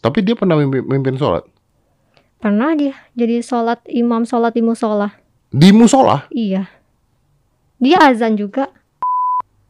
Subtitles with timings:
[0.00, 1.44] Tapi dia pernah mimpin, mimpin sholat
[2.40, 5.12] Pernah dia jadi sholat imam sholat di musola.
[5.52, 6.24] di musola.
[6.32, 6.64] Iya.
[7.76, 8.72] Dia azan juga.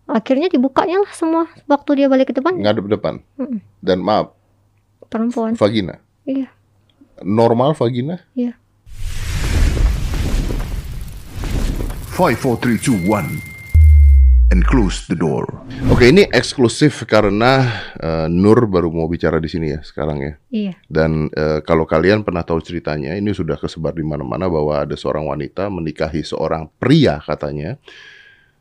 [0.07, 3.23] Akhirnya dibukanya lah semua waktu dia balik ke depan ngadep depan.
[3.39, 3.59] Mm-mm.
[3.83, 4.35] Dan maaf,
[5.11, 5.59] perempuan.
[5.59, 5.99] vagina.
[6.23, 6.51] Iya.
[7.27, 8.23] Normal vagina?
[8.39, 8.55] Iya.
[12.15, 13.50] 5, 4, 3, 2, 1.
[14.61, 15.49] And close the door.
[15.89, 17.65] Oke, ini eksklusif karena
[17.97, 20.33] eh, Nur baru mau bicara di sini ya sekarang ya.
[20.53, 20.73] Iya.
[20.85, 25.33] Dan eh, kalau kalian pernah tahu ceritanya, ini sudah kesebar di mana-mana bahwa ada seorang
[25.33, 27.81] wanita menikahi seorang pria katanya.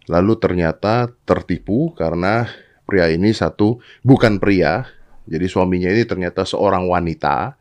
[0.07, 2.47] Lalu ternyata tertipu karena
[2.87, 4.87] pria ini satu bukan pria.
[5.27, 7.59] Jadi suaminya ini ternyata seorang wanita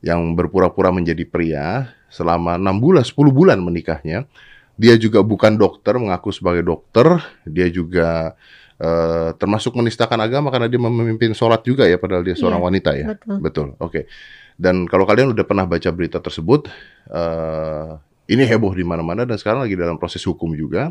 [0.00, 4.24] yang berpura-pura menjadi pria selama 6 bulan, 10 bulan menikahnya.
[4.74, 7.06] Dia juga bukan dokter, mengaku sebagai dokter.
[7.46, 8.34] Dia juga
[8.74, 12.90] eh, termasuk menistakan agama karena dia memimpin sholat juga ya, padahal dia seorang Iya, wanita
[12.98, 13.06] ya.
[13.14, 13.36] betul.
[13.38, 14.00] Betul, oke.
[14.58, 16.66] Dan kalau kalian udah pernah baca berita tersebut,
[17.10, 17.90] eh
[18.24, 20.90] ini heboh di mana-mana dan sekarang lagi dalam proses hukum juga.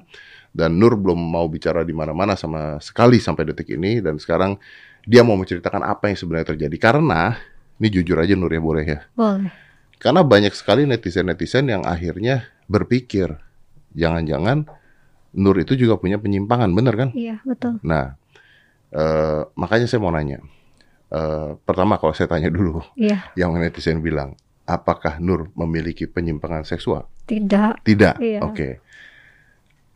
[0.54, 4.06] Dan Nur belum mau bicara di mana-mana sama sekali sampai detik ini.
[4.06, 4.62] Dan sekarang
[5.02, 6.78] dia mau menceritakan apa yang sebenarnya terjadi.
[6.78, 7.34] Karena,
[7.82, 9.00] ini jujur aja Nur ya boleh ya.
[9.18, 9.50] Boleh.
[9.98, 13.34] Karena banyak sekali netizen-netizen yang akhirnya berpikir,
[13.94, 14.66] jangan-jangan
[15.34, 17.10] Nur itu juga punya penyimpangan, bener kan?
[17.10, 17.82] Iya, betul.
[17.82, 18.14] Nah,
[18.94, 20.38] eh, makanya saya mau nanya.
[21.10, 23.34] Eh, pertama kalau saya tanya dulu, Iya.
[23.34, 24.38] yang netizen bilang,
[24.70, 27.10] apakah Nur memiliki penyimpangan seksual?
[27.26, 27.82] Tidak.
[27.82, 28.22] Tidak.
[28.22, 28.40] Iya.
[28.46, 28.78] Oke.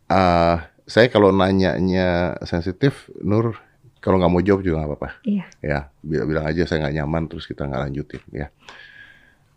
[0.09, 0.55] Eh,
[0.89, 3.61] saya kalau nanyanya sensitif, Nur
[4.01, 5.09] kalau nggak mau jawab juga nggak apa-apa.
[5.21, 5.45] Iya.
[5.61, 8.21] Ya, bilang, aja saya nggak nyaman, terus kita nggak lanjutin.
[8.33, 8.49] Ya.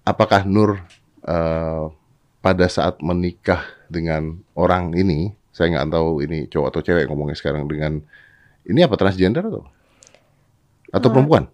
[0.04, 0.76] Apakah Nur
[1.24, 1.84] eh,
[2.40, 3.60] pada saat menikah
[3.92, 8.00] dengan orang ini, saya nggak tahu ini cowok atau cewek ngomongnya sekarang dengan
[8.64, 9.68] ini apa transgender atau
[10.90, 11.44] atau Eh, perempuan?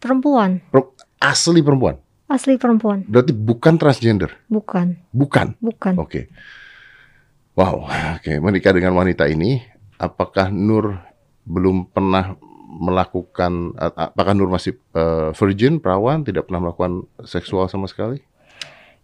[0.00, 0.50] Perempuan.
[0.72, 2.00] Per- asli perempuan.
[2.30, 3.04] Asli perempuan.
[3.04, 4.38] Berarti bukan transgender.
[4.46, 4.96] Bukan.
[5.10, 5.58] Bukan.
[5.58, 5.94] Bukan.
[5.98, 6.30] Oke.
[7.58, 8.32] Wow, oke.
[8.38, 9.60] Menikah dengan wanita ini,
[9.98, 10.96] apakah Nur
[11.44, 12.38] belum pernah
[12.70, 18.22] melakukan, apakah Nur masih eh, virgin, perawan, tidak pernah melakukan seksual sama sekali?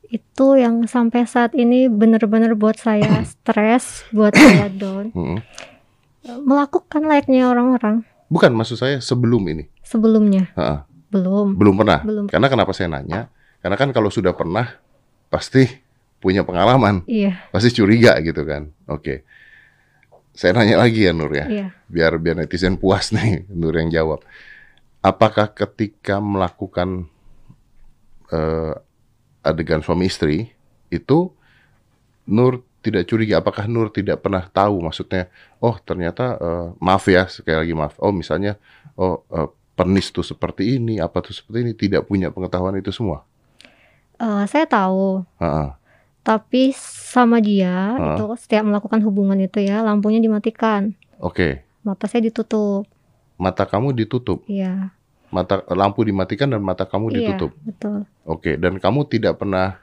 [0.06, 5.11] Itu yang sampai saat ini benar-benar buat saya stres, buat saya down.
[5.11, 5.39] Mm-mm.
[6.43, 9.71] Melakukan layaknya orang-orang Bukan, maksud saya sebelum ini.
[9.87, 10.50] sebelumnya.
[10.59, 10.83] Ha-ha.
[11.15, 11.55] Belum.
[11.55, 12.03] Belum pernah.
[12.03, 12.27] Belum.
[12.27, 13.31] Karena kenapa saya nanya?
[13.62, 14.66] Karena kan kalau sudah pernah,
[15.31, 15.62] pasti
[16.19, 17.47] punya pengalaman, Iya.
[17.55, 18.75] pasti curiga gitu kan.
[18.91, 19.22] Oke.
[20.34, 21.47] Saya nanya lagi ya Nur ya.
[21.47, 21.66] Iya.
[21.87, 24.27] biar biar netizen puas nih Nur yang jawab.
[25.00, 27.06] Apakah ketika melakukan
[28.28, 28.75] eh,
[29.47, 30.51] adegan suami istri
[30.89, 31.31] itu
[32.27, 33.39] Nur tidak curiga?
[33.39, 35.31] Apakah Nur tidak pernah tahu maksudnya?
[35.59, 37.95] Oh ternyata eh, maaf ya sekali lagi maaf.
[37.99, 38.59] Oh misalnya
[38.95, 43.23] oh eh, penis tuh seperti ini, apa tuh seperti ini tidak punya pengetahuan itu semua.
[44.17, 45.77] Eh, saya tahu, Ha-ha.
[46.23, 48.17] tapi sama dia Ah.
[48.17, 52.89] itu setiap melakukan hubungan itu ya lampunya dimatikan, Oke, mata saya ditutup.
[53.37, 54.91] mata kamu ditutup, Iya.
[55.29, 57.51] Mata lampu dimatikan dan mata kamu Iya, ditutup.
[57.61, 58.07] betul.
[58.23, 59.79] Oke, dan kamu tidak pernah,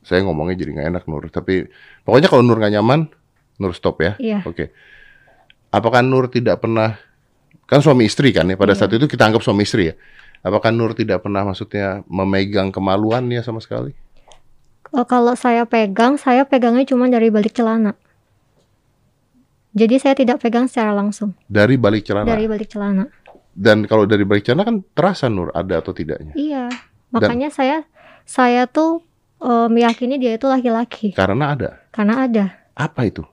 [0.00, 1.66] saya ngomongnya jadi nggak enak Nur, tapi
[2.02, 3.10] pokoknya kalau Nur nggak nyaman,
[3.56, 4.14] Nur stop ya.
[4.16, 4.40] Iya.
[4.42, 4.70] Oke.
[5.68, 6.96] Apakah Nur tidak pernah,
[7.64, 8.80] kan suami istri kan ya, pada Iya.
[8.80, 9.94] saat itu kita anggap suami istri ya.
[10.40, 13.92] Apakah Nur tidak pernah maksudnya memegang kemaluannya sama sekali?
[14.90, 17.94] Kalau saya pegang, saya pegangnya cuma dari balik celana.
[19.70, 22.26] Jadi saya tidak pegang secara langsung Dari balik celana.
[22.26, 23.06] dari balik celana.
[23.50, 26.32] Dan kalau dari balik celana kan terasa Nur ada atau tidaknya.
[26.32, 26.70] Iya.
[27.10, 27.82] Makanya saya
[28.22, 29.02] saya tuh
[29.38, 31.70] eh, meyakini dia itu laki-laki Karena ada.
[31.90, 33.26] karena ada Apa itu?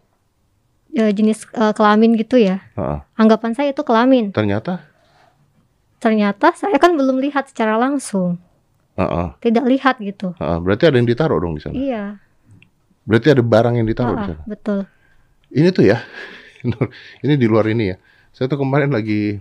[0.91, 2.57] eh, jenis eh, kelamin gitu ya.
[2.73, 3.00] Heeh.
[3.13, 4.33] Anggapan saya itu kelamin.
[4.33, 4.81] Ternyata,
[5.97, 8.38] Ternyata saya kan belum lihat secara langsung.
[8.97, 10.33] heeh, Tidak lihat gitu.
[10.38, 10.57] heeh.
[10.57, 11.73] berarti ada yang ditaruh dong di sana.
[11.77, 12.03] Iya.
[13.06, 14.44] Berarti ada barang yang ditaruh di Ah, sana.
[14.45, 14.79] betul.
[15.47, 16.01] Ini tuh ya,
[16.69, 16.89] Nur,
[17.22, 17.97] ini di luar ini ya.
[18.33, 19.38] Saya tuh kemarin lagi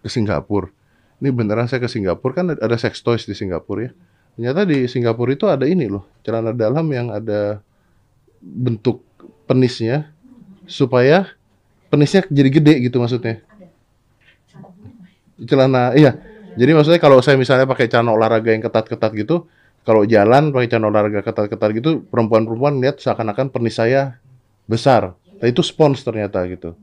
[0.00, 0.68] ke Singapura.
[1.20, 3.90] Ini beneran saya ke Singapura kan ada sex toys di Singapura ya.
[4.36, 7.60] Ternyata di Singapura itu ada ini loh, celana dalam yang ada
[8.40, 9.04] bentuk
[9.44, 10.08] penisnya
[10.64, 11.28] supaya
[11.92, 13.44] penisnya jadi gede gitu maksudnya.
[15.44, 16.16] Celana, iya.
[16.56, 19.44] Jadi maksudnya kalau saya misalnya pakai celana olahraga yang ketat-ketat gitu,
[19.84, 24.16] kalau jalan pakai celana olahraga ketat-ketat gitu, perempuan-perempuan lihat seakan-akan penis saya
[24.64, 25.16] besar.
[25.40, 26.76] Nah, itu spons ternyata gitu.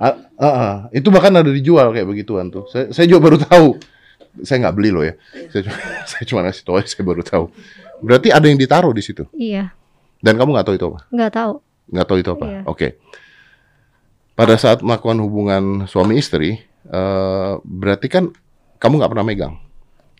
[0.00, 0.74] Ah, ah, ah.
[0.90, 2.66] Itu bahkan ada dijual kayak begituan tuh.
[2.70, 3.68] Saya, saya juga baru tahu.
[4.42, 5.14] Saya nggak beli loh ya.
[5.50, 5.76] Saya cuma,
[6.10, 7.44] saya cuma ngasih tahu saya baru tahu.
[8.02, 9.24] Berarti ada yang ditaruh di situ.
[9.34, 9.70] Iya.
[10.18, 11.00] Dan kamu nggak tahu itu apa?
[11.12, 11.52] Nggak tahu.
[11.92, 12.46] Nggak tahu itu apa?
[12.48, 12.60] Iya.
[12.66, 12.88] Oke.
[14.34, 16.58] Pada saat melakukan hubungan suami istri,
[16.90, 18.34] eh, berarti kan
[18.82, 19.54] kamu nggak pernah megang.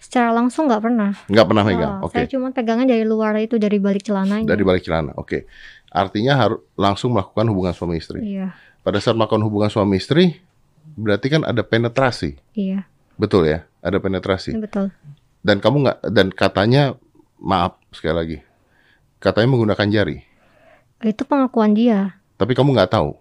[0.05, 1.11] Secara langsung nggak pernah.
[1.27, 1.95] Nggak pernah megang.
[2.05, 2.21] Oh, Oke.
[2.21, 4.45] Saya cuma pegangnya dari luar itu dari balik celananya.
[4.45, 5.17] Dari balik celana.
[5.17, 5.49] Oke.
[5.89, 8.21] Artinya harus langsung melakukan hubungan suami istri.
[8.21, 8.53] Iya,
[8.85, 10.45] Pada saat melakukan hubungan suami istri,
[10.95, 12.37] berarti kan ada penetrasi.
[12.53, 12.85] iya,
[13.17, 13.65] Betul ya?
[13.81, 14.53] Ada penetrasi.
[14.61, 14.93] betul.
[15.45, 16.97] Dan kamu nggak dan katanya
[17.41, 18.39] maaf sekali lagi.
[19.21, 20.21] Katanya menggunakan jari.
[21.01, 22.21] Itu pengakuan dia.
[22.37, 23.17] Tapi kamu nggak tahu.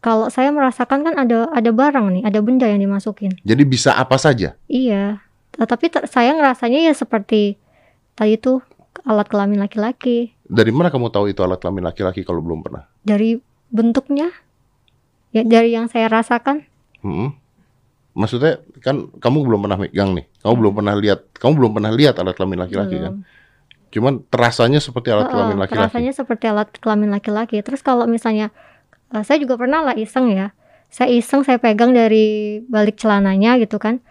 [0.00, 3.36] Kalau saya merasakan kan ada ada barang nih, ada benda yang dimasukin.
[3.44, 4.56] Jadi bisa apa saja.
[4.68, 5.20] Iya,
[5.52, 7.60] tapi saya ngerasanya ya seperti
[8.16, 8.64] tadi tuh
[9.04, 10.32] alat kelamin laki-laki.
[10.48, 12.88] Dari mana kamu tahu itu alat kelamin laki-laki kalau belum pernah?
[13.04, 13.36] Dari
[13.68, 14.32] bentuknya,
[15.30, 16.66] ya dari yang saya rasakan.
[17.02, 17.34] Mm-mm.
[18.14, 20.26] Maksudnya kan kamu belum pernah megang nih.
[20.42, 21.20] Kamu belum pernah lihat.
[21.38, 23.22] Kamu belum pernah lihat alat kelamin laki-laki kan?
[23.90, 25.86] Cuman terasanya seperti alat Heeh, kelamin laki-laki.
[25.90, 27.56] Rasanya seperti alat kelamin laki-laki.
[27.62, 28.50] Terus kalau misalnya
[29.14, 30.50] eh, saya juga pernah lah iseng ya.
[30.90, 34.02] Saya iseng saya pegang dari balik celananya gitu kan.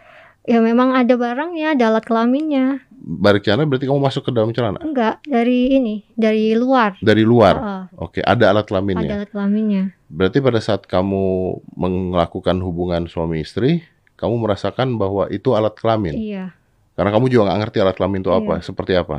[0.50, 2.81] Ya memang ada barangnya, ada alat kelaminnya.
[3.00, 4.81] Balik celana berarti kamu masuk ke dalam celana.
[4.81, 6.98] Enggak, dari ini, dari luar.
[7.00, 7.56] Dari luar.
[7.56, 9.10] Heeh, Oke, ada alat ada kelaminnya.
[9.22, 9.84] alat kelaminnya.
[10.10, 11.22] Berarti pada saat kamu
[11.78, 13.86] melakukan hubungan suami istri,
[14.18, 16.18] kamu merasakan bahwa itu alat kelamin.
[16.18, 16.46] Iya.
[16.98, 18.66] Karena kamu juga nggak ngerti alat kelamin itu apa, Iya.
[18.66, 19.18] seperti apa.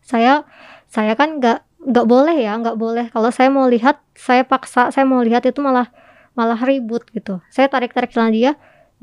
[0.00, 0.46] Saya
[0.86, 1.58] saya kan nggak
[1.90, 3.10] nggak boleh ya, nggak boleh.
[3.10, 5.90] Kalau saya mau lihat, saya paksa, saya mau lihat itu malah
[6.32, 7.42] malah ribut gitu.
[7.52, 8.52] Saya tarik-tarik celana dia,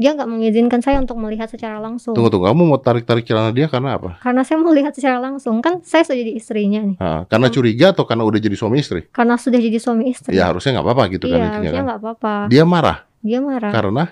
[0.02, 2.18] dia nggak mengizinkan saya untuk melihat secara langsung.
[2.18, 4.18] Tunggu tunggu, kamu mau tarik-tarik celana dia karena apa?
[4.18, 6.98] Karena saya mau lihat secara langsung, kan saya sudah jadi istrinya nih.
[6.98, 9.06] Hah, karena curiga atau karena udah jadi suami istri?
[9.14, 10.34] Karena sudah jadi suami istri.
[10.34, 11.86] Ya harusnya nggak apa-apa gitu iya, kan intinya harusnya kan.
[11.86, 12.34] nggak apa-apa.
[12.50, 13.70] Dia marah Dia marah.
[13.70, 14.04] karena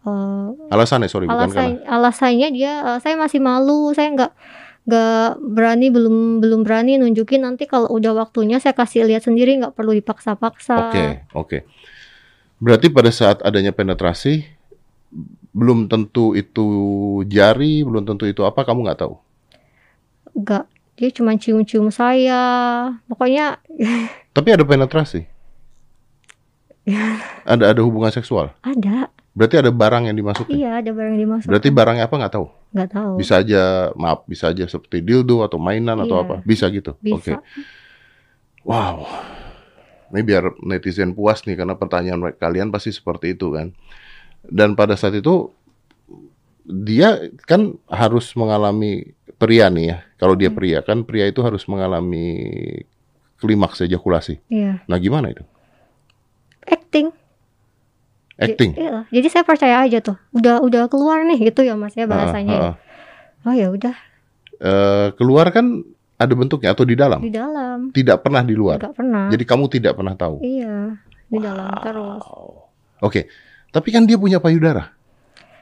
[0.00, 1.76] Eh, alasannya sorry bukan karena.
[1.76, 4.32] alasan alasannya dia eh, saya masih malu saya nggak
[4.88, 9.76] nggak berani belum belum berani nunjukin nanti kalau udah waktunya saya kasih lihat sendiri nggak
[9.76, 11.04] perlu dipaksa-paksa Oke,
[11.36, 11.58] oke.
[12.56, 14.48] Berarti pada saat adanya penetrasi
[15.50, 16.66] belum tentu itu
[17.26, 19.14] jari, belum tentu itu apa, kamu nggak tahu.
[20.32, 20.64] nggak
[20.94, 22.38] dia cuma cium-cium saya
[23.06, 23.58] pokoknya
[24.36, 25.26] Tapi ada penetrasi.
[27.46, 28.54] ada ada hubungan seksual.
[28.60, 30.52] ada Berarti ada barang yang dimasukin.
[30.52, 32.46] iya ada barang yang dimasuk Berarti barangnya apa nggak tahu.
[32.70, 33.62] nggak tahu Bisa aja,
[33.94, 36.24] maaf, bisa aja seperti dildo atau mainan atau Iya.
[36.24, 36.34] apa.
[36.42, 36.94] Bisa gitu.
[36.94, 37.34] Oke.
[37.34, 37.38] bisa
[38.60, 39.06] Wow.
[40.10, 43.70] Ini biar netizen puas nih karena pertanyaan kalian pasti seperti itu kan.
[44.42, 45.52] Dan pada saat itu
[46.62, 49.98] dia kan harus mengalami pria nih ya.
[50.16, 50.56] Kalau dia Hmm.
[50.56, 52.36] pria kan pria itu harus mengalami
[53.36, 54.36] klimaks ejakulasi.
[54.46, 55.42] iya Nah, gimana itu?
[56.62, 57.08] acting
[58.36, 58.72] Acting.
[58.72, 58.96] J- iya.
[59.10, 62.56] jadi saya percaya aja tuh udah udah keluar nih gitu ya mas ya bahasanya Ah,
[62.56, 62.64] ya.
[62.64, 62.74] ah.
[63.44, 63.94] oh ya udah
[64.56, 65.80] Eh, keluar kan
[66.14, 67.16] ada bentuknya atau di dalam?
[67.18, 68.76] di dalam Tidak pernah di luar.
[68.76, 70.36] nggak pernah Jadi kamu tidak pernah tahu.
[70.40, 72.24] iya di dalam terus
[73.00, 73.24] Oke.
[73.70, 74.94] Tapi kan dia punya payudara.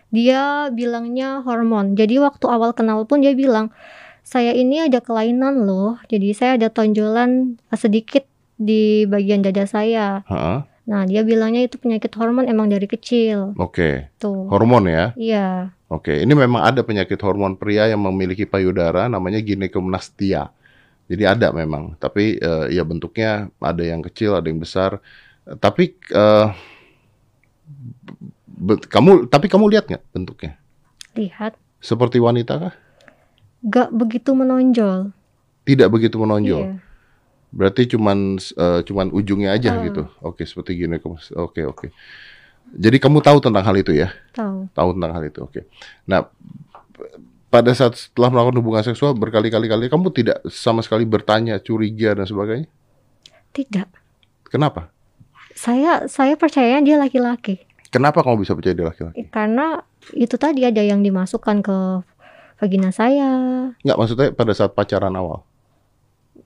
[0.08, 1.92] dia bilangnya hormon.
[1.92, 3.68] Jadi waktu awal kenal pun dia bilang,
[4.24, 6.00] saya ini ada kelainan loh.
[6.08, 8.24] Jadi saya ada tonjolan sedikit
[8.56, 10.24] di bagian dada saya.
[10.24, 10.64] Ha-ha.
[10.88, 13.52] Nah dia bilangnya itu penyakit hormon emang dari kecil.
[13.60, 14.08] Oke.
[14.16, 14.48] Tuh.
[14.48, 15.12] Hormon ya.
[15.12, 15.76] Iya.
[15.88, 20.52] Oke, ini memang ada penyakit hormon pria yang memiliki payudara namanya ginekomlastia.
[21.08, 25.00] Jadi ada memang, tapi eh, ya bentuknya ada yang kecil, ada yang besar.
[25.48, 26.52] Tapi be-
[28.88, 30.58] kamu tapi kamu lihat nggak bentuknya?
[31.14, 31.54] Lihat.
[31.78, 32.74] Seperti wanita kah?
[33.62, 35.10] Gak begitu menonjol.
[35.66, 36.62] Tidak begitu menonjol.
[36.62, 36.74] Iya.
[37.50, 39.82] Berarti cuman eh, cuman ujungnya aja Ah.
[39.82, 40.06] gitu.
[40.22, 41.38] Oke, seperti ginekomlastia.
[41.38, 41.90] Oke, oke.
[42.68, 44.12] Jadi kamu tahu tentang hal itu ya?
[44.36, 44.68] Tahu.
[44.76, 45.40] tahu tentang hal itu.
[45.40, 45.64] Oke.
[46.04, 46.28] Nah,
[47.48, 52.28] pada saat setelah melakukan hubungan seksual berkali-kali kali kamu tidak sama sekali bertanya, curiga dan
[52.28, 52.68] sebagainya.
[53.56, 53.88] Tidak.
[54.52, 54.92] Kenapa?
[55.58, 57.58] Saya saya percaya dia laki-laki.
[57.90, 59.26] Kenapa kamu bisa percaya dia laki-laki?
[59.26, 59.82] Karena
[60.14, 61.76] itu tadi ada yang dimasukkan ke
[62.62, 63.26] vagina saya.
[63.82, 65.42] Nggak maksudnya pada saat pacaran awal.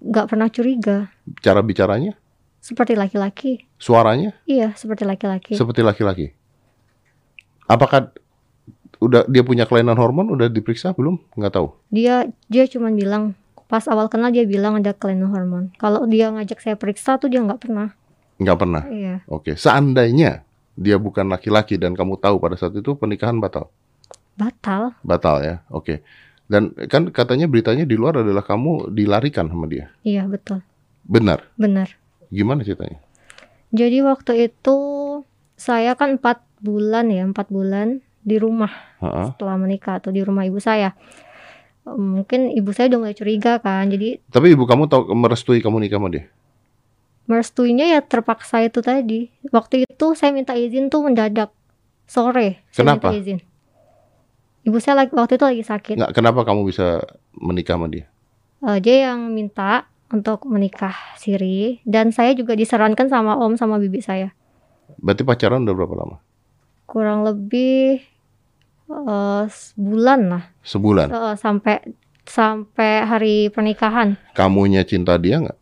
[0.03, 1.13] Gak pernah curiga.
[1.45, 2.17] Cara bicaranya,
[2.59, 3.69] Seperti laki-laki.
[3.79, 5.55] suaranya Iya, seperti laki-laki.
[5.55, 6.27] seperti laki-laki.
[7.69, 8.11] Apakah
[8.99, 11.21] udah dia punya kelainan hormon udah diperiksa belum?
[11.37, 11.69] Nggak tahu.
[11.93, 13.37] dia dia cuma bilang
[13.69, 15.65] pas awal kenal dia bilang ada kelainan hormon.
[15.77, 17.93] Kalau dia ngajak saya periksa tuh dia nggak pernah.
[18.43, 18.83] Nggak pernah.
[18.87, 19.55] Iya, Oke.
[19.55, 20.43] Seandainya
[20.75, 23.71] dia bukan laki-laki dan kamu tahu pada saat itu pernikahan batal.
[24.35, 24.97] batal.
[25.05, 25.55] Batal ya.
[25.69, 26.03] Oke.
[26.49, 29.89] Dan kan katanya beritanya di luar adalah kamu dilarikan sama dia.
[30.03, 30.61] Iya betul,
[31.07, 31.49] Benar.
[31.57, 31.89] benar.
[32.29, 33.01] Gimana ceritanya?
[33.73, 34.77] Jadi waktu itu
[35.57, 38.69] saya kan empat bulan ya, empat bulan di rumah
[39.01, 39.33] Ha-ha.
[39.33, 40.93] setelah menikah atau di rumah ibu saya.
[41.83, 45.99] Mungkin ibu saya udah mulai curiga kan, jadi Tapi ibu kamu tahu merestui kamu nikah
[45.99, 46.25] sama dia?
[47.27, 49.31] Merestuinya ya terpaksa itu tadi.
[49.51, 51.55] Waktu itu saya minta izin tuh mendadak
[52.07, 52.63] sore.
[52.75, 53.11] Saya Kenapa?
[53.11, 53.39] minta izin.
[54.63, 55.95] Ibu saya lagi, waktu itu lagi sakit.
[55.99, 57.03] Nggak, kenapa kamu bisa
[57.35, 58.07] menikah sama dia?
[58.63, 63.99] Eh, dia yang minta untuk menikah siri dan saya juga disarankan sama om sama bibi
[63.99, 64.31] saya.
[65.03, 66.17] Berarti pacaran udah berapa lama?
[66.87, 67.99] Kurang lebih
[68.87, 70.45] eh, sebulan lah.
[70.63, 71.09] Sebulan.
[71.11, 71.83] Eh, sampai
[72.23, 74.15] sampai hari pernikahan.
[74.39, 75.59] Kamunya cinta dia nggak?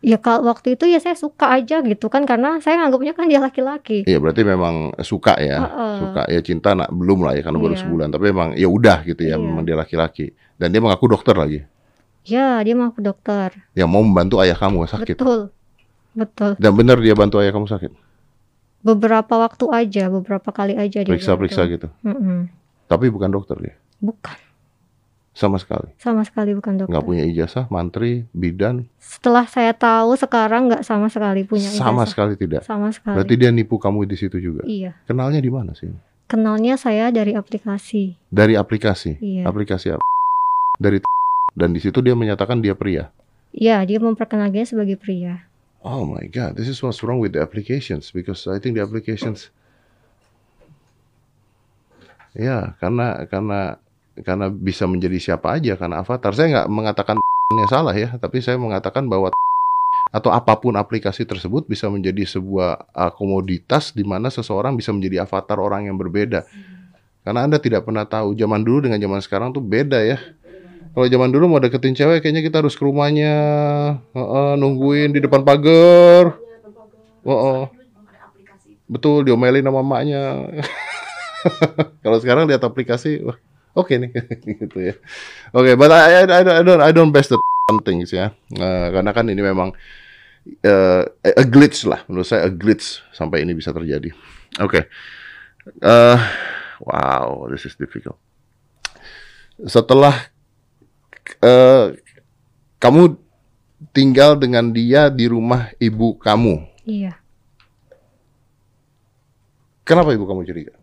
[0.00, 3.36] Ya kalau waktu itu ya saya suka aja gitu kan karena saya nganggapnya kan dia
[3.36, 4.08] laki-laki.
[4.08, 5.94] Iya berarti memang suka ya, Heeh.
[6.00, 7.84] suka ya cinta nak belum lah ya karena baru Iya.
[7.84, 8.08] sebulan.
[8.08, 9.36] Tapi memang ya udah gitu ya, Iya.
[9.36, 10.32] memang dia laki-laki.
[10.56, 11.60] Dan dia mengaku dokter lagi,
[12.24, 13.52] Ya dia ke dokter.
[13.72, 15.16] yang mau membantu ayah kamu sakit.
[15.16, 15.52] Betul.
[16.10, 16.56] Betul.
[16.56, 17.92] Dan benar dia bantu ayah kamu sakit,
[18.80, 21.72] Beberapa waktu aja, beberapa kali aja dia periksa-periksa bantu.
[21.76, 21.88] gitu.
[22.02, 22.48] Mm-mm.
[22.88, 24.36] Tapi bukan dokter dia, Bukan,
[25.30, 25.88] sama sekali.
[25.96, 26.90] sama sekali bukan dokter.
[26.90, 32.10] Nggak punya ijazah, mantri, bidan, Setelah saya tahu sekarang nggak sama sekali punya sama ijazah.
[32.10, 32.62] sekali tidak.
[32.66, 33.16] Sama sekali.
[33.20, 34.66] Berarti dia nipu kamu di situ juga.
[34.66, 34.98] Iya.
[35.06, 35.88] Kenalnya di mana sih?
[36.26, 38.14] Kenalnya saya dari aplikasi.
[38.30, 39.18] Dari aplikasi.
[39.22, 39.46] Iya.
[39.46, 40.04] Aplikasi apa?
[40.78, 41.02] Dari
[41.54, 43.10] dan di situ dia menyatakan dia pria.
[43.50, 45.42] Iya, dia memperkenalkannya sebagai pria.
[45.82, 49.50] Oh my god, this is what's wrong with the applications because I think the applications
[52.30, 53.82] Ya, karena karena
[54.18, 56.32] karena bisa menjadi siapa aja karena avatar.
[56.34, 57.16] Saya nggak mengatakan
[57.56, 59.30] nya salah ya, tapi saya mengatakan bahwa
[60.16, 65.22] atau apa pun aplikasi tersebut bisa menjadi sebuah uh, komoditas di mana seseorang bisa menjadi
[65.26, 66.46] avatar orang yang berbeda.
[67.20, 70.18] Karena Anda tidak pernah tahu zaman dulu dengan zaman sekarang tuh beda ya.
[70.90, 73.36] Kalau zaman dulu mau deketin cewek kayaknya kita harus ke rumahnya,
[74.58, 76.34] nungguin di depan pagar.
[77.22, 77.62] Heeh.
[78.90, 80.50] Betul, diomelin sama emaknya.
[82.02, 83.38] Kalau sekarang lihat aplikasi, wah,
[83.74, 84.10] oke nih
[84.62, 84.94] gitu ya.
[85.54, 87.38] Oke, but I, I, I don't I don't I don't best the
[87.86, 88.34] things ya.
[88.50, 89.70] Eh, karena kan ini memang
[90.62, 94.10] eh, a glitch lah menurut saya a glitch sampai ini bisa terjadi.
[94.58, 94.90] Oke.
[95.80, 96.18] Eh,
[96.82, 98.18] wow, this is difficult.
[99.62, 100.16] Setelah
[101.38, 101.94] eh,
[102.80, 103.20] kamu
[103.92, 106.68] tinggal dengan dia di rumah ibu kamu.
[106.88, 107.14] Iya.
[109.84, 110.74] Kenapa ibu kamu curiga?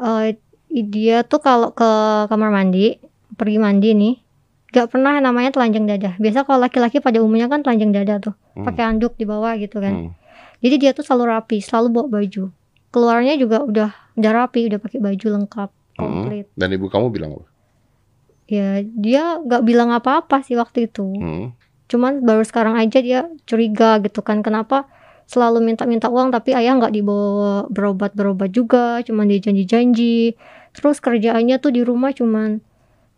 [0.00, 0.36] Eh,
[0.70, 1.90] dia tuh kalau ke
[2.30, 2.96] kamar mandi,
[3.34, 4.14] pergi mandi nih,
[4.70, 6.14] gak pernah namanya telanjang dada.
[6.16, 8.66] Biasa kalau laki-laki pada umumnya kan telanjang dada tuh, Hmm.
[8.66, 9.94] pakai handuk di bawah gitu kan.
[9.94, 10.10] Hmm.
[10.62, 12.44] Jadi dia tuh selalu rapi, selalu bawa baju.
[12.90, 15.98] Keluarnya juga udah udah rapi, udah pakai baju lengkap, Hmm.
[15.98, 16.46] komplit.
[16.54, 17.46] Dan ibu kamu bilang apa?
[18.50, 21.06] Ya dia nggak bilang apa-apa sih waktu itu.
[21.06, 21.54] Hmm.
[21.90, 24.86] Cuman baru sekarang aja dia curiga gitu kan, kenapa
[25.26, 30.34] selalu minta-minta uang tapi ayah nggak dibawa berobat-berobat juga, cuman dia janji-janji.
[30.70, 32.62] Terus kerjaannya tuh di rumah cuman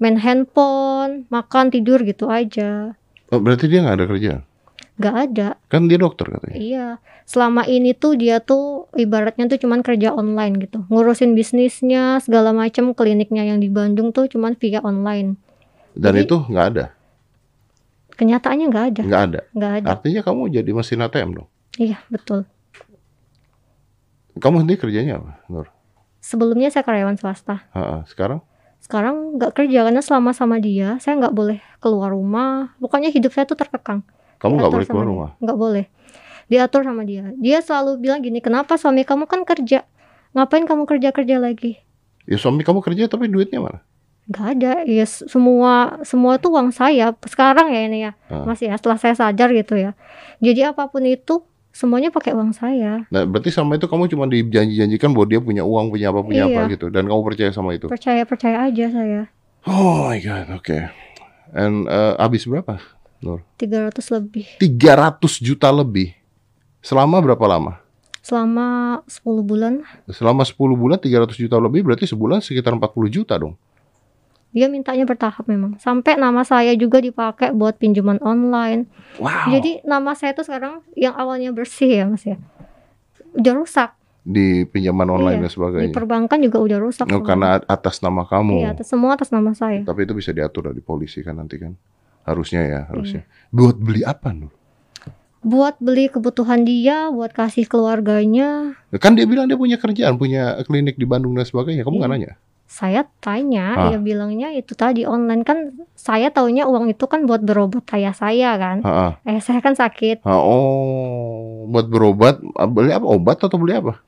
[0.02, 2.96] main handphone, makan, tidur gitu aja.
[3.30, 4.42] Oh, berarti dia nggak ada kerjaan?
[4.98, 5.48] Nggak ada.
[5.70, 6.56] Kan dia dokter katanya.
[6.58, 6.86] Iya,
[7.24, 12.92] selama ini tuh dia tuh ibaratnya tuh cuman kerja online gitu, ngurusin bisnisnya segala macam
[12.92, 15.38] kliniknya yang di Bandung tuh cuman via online.
[15.96, 16.86] Dan Jadi- itu nggak ada,
[18.12, 19.40] Kenyataannya nggak ada, nggak ada.
[19.56, 19.86] nggak ada.
[19.88, 21.48] Artinya kamu jadi mesin ATM dong.
[21.80, 22.44] Iya betul.
[24.36, 25.68] Kamu sendiri kerjanya apa, Nur?
[26.22, 28.06] Sebelumnya saya karyawan swasta, Ha-ha.
[28.06, 28.40] Sekarang?
[28.82, 32.74] sekarang nggak kerja karena selama sama dia saya nggak boleh keluar rumah.
[32.78, 34.02] Pokoknya hidup saya tuh terkekang.
[34.38, 35.30] Kamu nggak boleh keluar rumah.
[35.38, 35.84] Nggak boleh.
[36.46, 37.30] Diatur sama dia.
[37.38, 39.86] Dia selalu bilang gini, kenapa suami kamu kan kerja?
[40.34, 41.78] Ngapain kamu kerja kerja lagi?
[42.26, 43.80] Ya suami kamu kerja tapi duitnya mana?
[44.22, 48.46] nggak ada ya semua semua tuh uang saya sekarang ya ini ya Ah.
[48.46, 49.98] masih ya setelah saya sadar gitu ya
[50.38, 55.10] jadi apa pun itu semuanya pakai uang saya Nah, berarti sama itu kamu cuma dijanji-janjikan
[55.10, 56.72] bahwa dia punya uang, punya apa, punya apa Iya.
[56.76, 56.86] gitu.
[56.92, 57.88] Dan kamu percaya sama itu.
[57.88, 59.20] percaya percaya aja saya
[59.64, 60.78] Oh my god, oke.
[61.52, 62.76] And uh, habis berapa,
[63.22, 63.40] Nur?
[63.56, 66.12] 300 lebih 300 juta lebih.
[66.80, 67.82] Selama berapa lama?
[68.22, 73.58] selama 10 bulan Selama 10 bulan 300 juta lebih berarti sebulan sekitar 40 juta dong.
[74.52, 79.48] Dia mintanya bertahap memang sampai nama saya juga dipakai buat pinjaman online Wow.
[79.50, 82.36] jadi nama saya tuh sekarang yang awalnya bersih ya mas ya
[83.32, 83.90] udah rusak
[84.22, 85.92] di pinjaman online dan Iya, di sebagainya.
[85.92, 88.54] perbankan juga udah rusak Oh, karena atas nama kamu.
[88.56, 91.74] iya atas semua atas nama saya Tapi itu bisa diatur dari polisi kan nanti kan.
[92.22, 93.26] Harusnya ya, harusnya.
[93.26, 93.50] Iya.
[93.50, 94.54] Buat beli apa, Nur?
[95.42, 100.94] buat beli kebutuhan dia buat kasih keluarganya Kan dia bilang dia punya kerjaan, punya klinik
[100.94, 101.82] di Bandung dan sebagainya.
[101.82, 102.14] Kamu nggak Iya.
[102.14, 102.32] nanya?
[102.72, 103.82] Saya tanya Ah.
[103.86, 105.58] dia bilangnya itu tadi online kan
[105.92, 110.24] saya taunya uang itu kan buat berobat ayah saya kan Ha ayah saya kan sakit
[110.24, 113.04] Oh, buat berobat, beli apa?
[113.04, 114.00] Obat atau beli apa?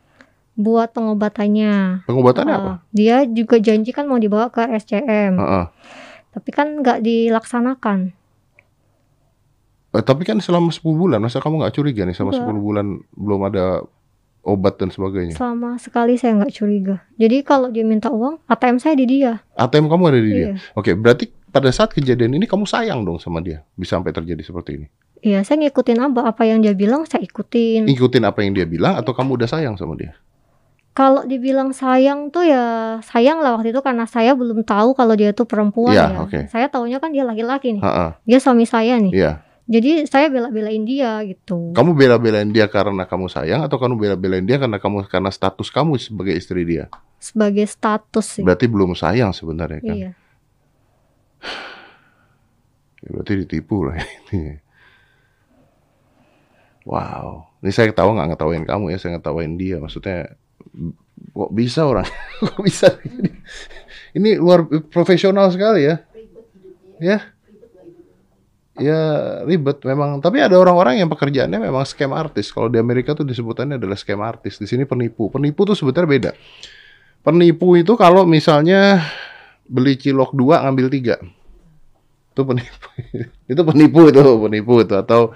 [0.55, 2.73] buat pengobatannya Pengobatannya Ah, apa?
[2.89, 5.69] dia juga janji kan mau dibawa ke SCM Ha
[6.31, 8.17] tapi kan nggak dilaksanakan
[9.91, 12.51] Eh, tapi kan selama 10 bulan, masa kamu nggak curiga nih selama Nggak.
[12.51, 13.65] 10 bulan belum ada
[14.45, 15.35] obat dan sebagainya.
[15.35, 16.97] Sama sekali saya nggak curiga.
[17.17, 19.41] Jadi kalau dia minta uang, ATM saya di dia.
[19.57, 20.47] ATM kamu ada di dia.
[20.53, 20.57] Iya.
[20.77, 23.65] Oke, berarti pada saat kejadian ini kamu sayang dong sama dia.
[23.75, 24.87] Bisa sampai terjadi seperti ini.
[25.25, 27.89] Iya, saya ngikutin apa apa yang dia bilang, saya ikutin.
[27.89, 30.13] Ikutin apa yang dia bilang atau kamu udah sayang sama dia?
[30.95, 32.63] Kalau dibilang sayang tuh ya
[33.03, 36.19] sayang lah waktu itu karena saya belum tahu kalau dia tuh perempuan Iya, ya.
[36.23, 36.41] oke.
[36.47, 37.83] Saya taunya kan dia laki-laki nih.
[37.83, 39.11] Ha-ha, Dia suami saya nih.
[39.11, 39.43] Iya.
[39.65, 41.73] Jadi saya bela-belain dia gitu.
[41.73, 45.97] Kamu bela-belain dia karena kamu sayang atau kamu bela-belain dia karena kamu karena status kamu
[45.97, 46.93] sebagai istri dia?
[47.17, 48.45] Sebagai status sih.
[48.45, 49.97] Berarti belum sayang sebenarnya kan?
[49.97, 50.11] Iya.
[53.05, 53.97] Ya, berarti ditipu lah
[54.37, 54.61] ini.
[56.85, 59.81] Wow, ini saya ketawa nggak ngetawain kamu ya, saya ngetawain dia.
[59.81, 60.37] Maksudnya
[61.33, 62.05] kok bisa orang,
[62.45, 63.01] kok bisa?
[63.01, 63.31] Ini,
[64.21, 66.05] ini luar profesional sekali ya.
[67.01, 67.34] Ya,
[68.79, 69.01] ya
[69.47, 70.19] ribet memang.
[70.19, 72.51] Tapi ada orang-orang yang pekerjaannya memang scam artis.
[72.51, 74.59] Kalau di Amerika tuh disebutannya adalah scam artis.
[74.59, 75.31] Di sini penipu.
[75.31, 76.31] Penipu tuh sebetulnya beda.
[77.25, 79.01] Penipu itu kalau misalnya
[79.65, 81.17] beli cilok dua ngambil tiga
[82.35, 82.89] itu penipu
[83.53, 85.33] itu penipu itu penipu itu atau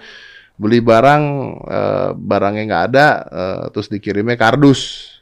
[0.59, 1.23] beli barang
[1.71, 4.81] eh, barangnya nggak ada eh, terus dikirimnya kardus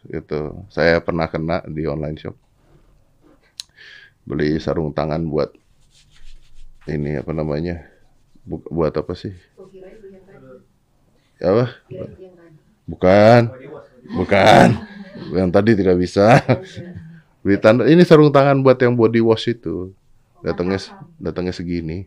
[0.09, 2.37] gitu saya pernah kena di online shop
[4.25, 5.53] beli sarung tangan buat
[6.89, 7.85] ini apa namanya
[8.47, 9.35] Bu- buat apa sih?
[11.41, 11.65] Apa?
[12.87, 13.41] Bukan.
[14.15, 14.69] Bukan.
[15.35, 16.41] Yang tadi tidak bisa.
[17.43, 19.95] Beli tanda ini sarung tangan buat yang body wash itu.
[20.43, 20.79] Datangnya
[21.19, 22.07] datangnya segini.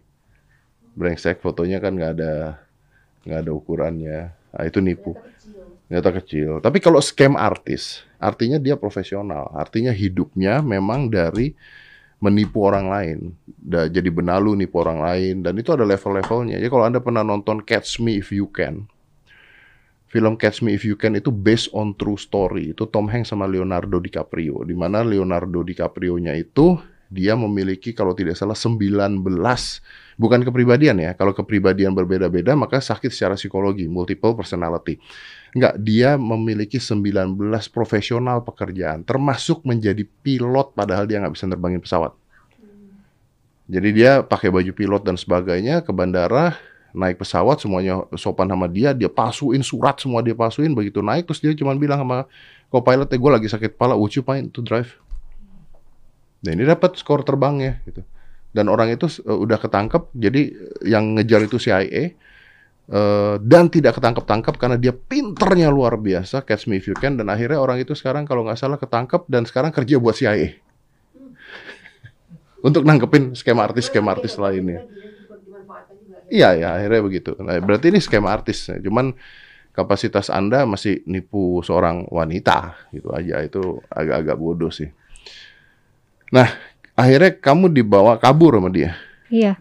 [0.97, 2.33] Brengsek fotonya kan nggak ada
[3.27, 4.19] nggak ada ukurannya.
[4.33, 5.15] Nah, itu nipu.
[5.87, 6.51] Ternyata kecil.
[6.61, 9.49] Tapi kalau scam artis artinya dia profesional.
[9.55, 11.55] Artinya hidupnya memang dari
[12.19, 13.19] menipu orang lain
[13.67, 18.03] jadi benalu nipu orang lain dan itu ada level-levelnya jadi kalau anda pernah nonton Catch
[18.03, 18.91] Me If You Can
[20.09, 22.73] film Catch Me If You Can itu based on true story.
[22.73, 24.65] Itu Tom Hanks sama Leonardo DiCaprio.
[24.65, 29.25] Di mana Leonardo DiCaprio-nya itu dia memiliki kalau tidak salah 19
[30.21, 31.11] bukan kepribadian ya.
[31.17, 35.01] Kalau kepribadian berbeda-beda maka sakit secara psikologi, multiple personality.
[35.57, 37.33] Enggak, dia memiliki 19
[37.73, 42.13] profesional pekerjaan termasuk menjadi pilot padahal dia nggak bisa nerbangin pesawat.
[43.69, 46.57] Jadi dia pakai baju pilot dan sebagainya ke bandara,
[46.93, 51.41] naik pesawat semuanya sopan sama dia, dia palsuin surat semua dia palsuin begitu naik terus
[51.41, 52.25] dia cuma bilang sama
[52.69, 54.93] co-pilot, gue lagi sakit kepala, would you to drive?
[56.39, 58.03] Nah ini dapat skor terbangnya gitu.
[58.49, 64.01] Dan orang itu eh, udah ketangkep, jadi eh, yang ngejar itu CIA eh, dan tidak
[64.01, 67.19] ketangkep-tangkep karena dia pinternya luar biasa, catch me if you can.
[67.19, 70.57] Dan akhirnya orang itu sekarang kalau nggak salah ketangkep dan sekarang kerja buat CIA
[72.67, 74.87] untuk nangkepin skema artis-skema artis lainnya.
[76.29, 77.31] Iya ya akhirnya begitu.
[77.41, 78.69] Nah, berarti ini skema artis.
[78.69, 79.17] Cuman
[79.73, 84.93] kapasitas Anda masih nipu seorang wanita gitu aja itu agak-agak bodoh sih.
[86.29, 86.47] Nah,
[86.93, 88.93] akhirnya kamu dibawa kabur sama dia
[89.29, 89.57] Iya.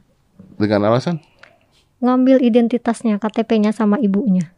[0.56, 1.20] dengan alasan
[1.98, 4.54] Ngambil identitasnya, KTP-nya sama ibunya.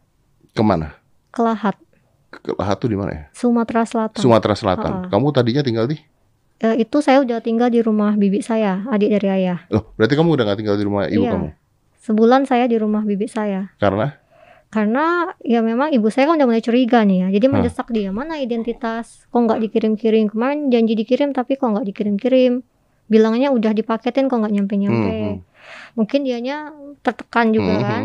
[0.51, 0.93] ke mana?
[1.33, 1.73] Kelahat,
[2.29, 3.23] Ke Lahat tuh di mana ya?
[3.33, 4.19] Sumatera Selatan.
[4.21, 4.93] Sumatera Selatan.
[5.09, 5.97] Kamu tadinya tinggal di?
[6.61, 9.65] Eh, itu saya udah tinggal di rumah bibi saya, adik dari ayah.
[9.67, 11.31] Loh, berarti kamu udah gak tinggal di rumah ibu Iya.
[11.33, 11.47] kamu?
[11.97, 13.73] Sebulan saya di rumah bibi saya.
[13.81, 14.20] Karena?
[14.71, 17.37] Karena ya memang ibu saya kan udah mulai curiga nih ya.
[17.37, 17.53] Jadi Hah.
[17.59, 19.27] mendesak dia, mana identitas?
[19.27, 20.31] Kok nggak dikirim-kirim?
[20.31, 22.63] Kemarin janji dikirim tapi kok nggak dikirim-kirim?
[23.11, 25.11] Bilangnya udah dipaketin kok nggak nyampe-nyampe.
[25.11, 25.35] Mhm.
[25.99, 26.71] Mungkin dianya
[27.03, 27.83] tertekan juga Mhm.
[27.83, 28.03] kan.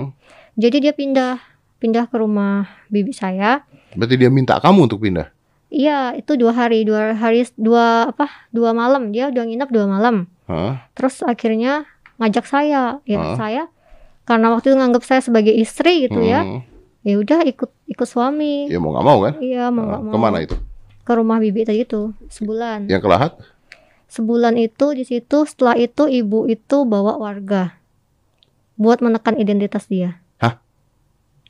[0.59, 1.39] Jadi dia pindah
[1.79, 3.63] pindah ke rumah bibi saya.
[3.95, 5.31] Berarti dia minta kamu untuk pindah?
[5.71, 8.27] Iya, itu dua hari, dua hari, dua apa?
[8.51, 9.15] Dua malam.
[9.15, 10.27] Dia udah nginep dua malam.
[10.51, 10.83] Hah?
[10.99, 11.87] Terus akhirnya
[12.19, 12.99] ngajak saya.
[13.07, 13.39] Ya Hah?
[13.39, 13.63] saya
[14.27, 16.43] karena waktu itu nganggap saya sebagai istri gitu ya.
[16.43, 16.61] Mhm.
[17.07, 18.67] Ya udah ikut ikut suami.
[18.67, 19.35] Ya mau nggak mau kan?
[19.39, 20.13] Iya, mau Ah, nggak mau.
[20.13, 20.57] Ke mana itu?
[21.07, 22.91] Ke rumah bibi tadi itu sebulan.
[22.91, 23.33] Yang ke Lahat?
[24.11, 27.79] Sebulan itu di situ setelah itu ibu itu bawa warga
[28.75, 30.19] buat menekan identitas dia.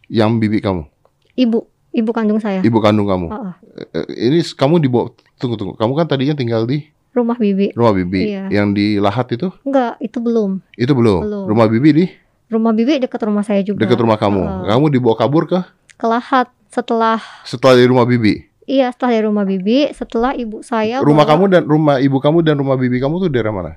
[0.07, 0.87] Yang bibi kamu?
[1.35, 1.59] Ibu,
[1.91, 2.63] ibu kandung saya.
[2.63, 3.27] Ibu kandung kamu?
[3.27, 3.53] Oh.
[3.91, 5.75] Eh, ini kamu dibawa tunggu tunggu.
[5.75, 7.73] Kamu kan tadinya tinggal di Rumah bibi.
[7.73, 8.29] rumah bibi.
[8.29, 8.45] Iya.
[8.53, 9.49] Yang di Lahat itu?
[9.65, 10.61] Enggak, itu belum.
[10.77, 11.21] Itu belum.
[11.25, 11.45] Belum.
[11.49, 12.05] Rumah bibi di
[12.47, 13.83] Rumah bibi dekat rumah saya juga.
[13.83, 14.39] dekat rumah kamu.
[14.39, 14.63] Oh.
[14.65, 15.61] Kamu dibawa kabur ke
[15.97, 18.47] Kelahat setelah setelah dari rumah bibi.
[18.65, 22.39] iya setelah dari rumah bibi, setelah ibu saya rumah bawa kamu dan rumah ibu kamu
[22.43, 23.73] dan rumah bibi kamu tuh daerah mana?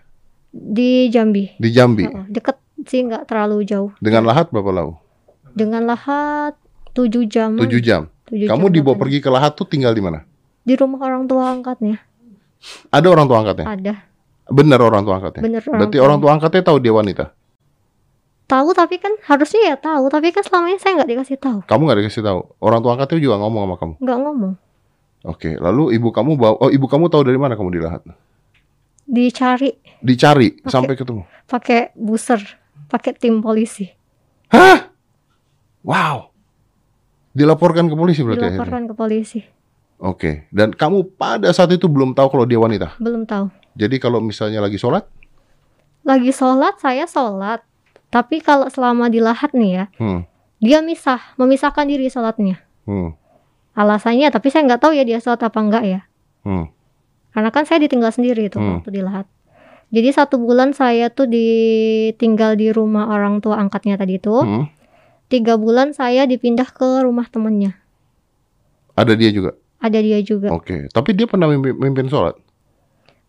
[0.49, 1.53] di Jambi.
[1.55, 2.09] Di Jambi.
[2.09, 3.93] Oh, deket sih nggak terlalu jauh.
[4.01, 4.97] Dengan Lahat berapa lau?
[5.53, 6.57] Dengan lahat
[6.93, 7.53] 7 jam.
[7.53, 8.09] 7 jam.
[8.25, 9.01] tujuh Kamu jam dibawa katanya.
[9.05, 10.25] pergi ke Lahat tuh tinggal di mana?
[10.59, 11.97] di rumah orang tua angkatnya.
[12.93, 13.65] Ada orang tua angkatnya?
[13.65, 13.93] Ada.
[14.49, 15.41] Benar orang tua angkatnya?
[15.41, 16.05] Bener Berarti tua.
[16.05, 17.25] orang tua angkatnya tahu dia wanita?
[18.49, 21.81] Tahu tapi kan harusnya ya tahu tapi kan selama ini saya nggak dikasih tahu Kamu
[21.85, 22.39] nggak dikasih tahu.
[22.57, 23.93] Orang tua angkatnya juga ngomong sama kamu.
[24.01, 24.53] nggak ngomong
[25.21, 28.01] Oke, lalu ibu kamu bawa oh ibu kamu tahu dari mana kamu di Lahat?
[29.03, 30.65] dicari Dicari Oke.
[30.65, 31.23] sampai ketemu.
[31.45, 32.39] pakai buser
[32.87, 33.85] pakai tim polisi
[34.47, 34.89] Hah?
[35.81, 36.33] Wow.
[37.31, 38.57] Dilaporkan ke polisi berarti akhirnya?
[38.57, 39.39] dilaporkan ke polisi
[39.99, 42.95] Oke, dan kamu pada saat itu belum tahu kalau dia wanita.
[42.97, 45.03] belum tahu Jadi kalau misalnya lagi sholat,
[46.01, 47.59] lagi sholat saya sholat
[48.09, 50.21] tapi kalau selama di lahat nih ya hmm,
[50.59, 52.59] dia misah memisahkan diri sholatnya.
[52.89, 53.13] Hmm,
[53.77, 56.01] alasannya tapi saya nggak tahu ya dia sholat apa enggak ya.
[56.43, 56.71] Hmm.
[57.29, 58.81] karena kan saya ditinggal sendiri itu Hmm.
[58.81, 59.29] waktu di lahat.
[59.89, 64.65] Jadi satu bulan saya tuh ditinggal di rumah orang tua angkatnya tadi itu hmm.
[65.29, 67.77] tiga bulan saya dipindah ke rumah temennya.
[68.97, 69.53] Ada dia juga.
[69.79, 70.51] ada dia juga.
[70.51, 72.35] Oke, tapi dia pernah mimpin, mimpin sholat?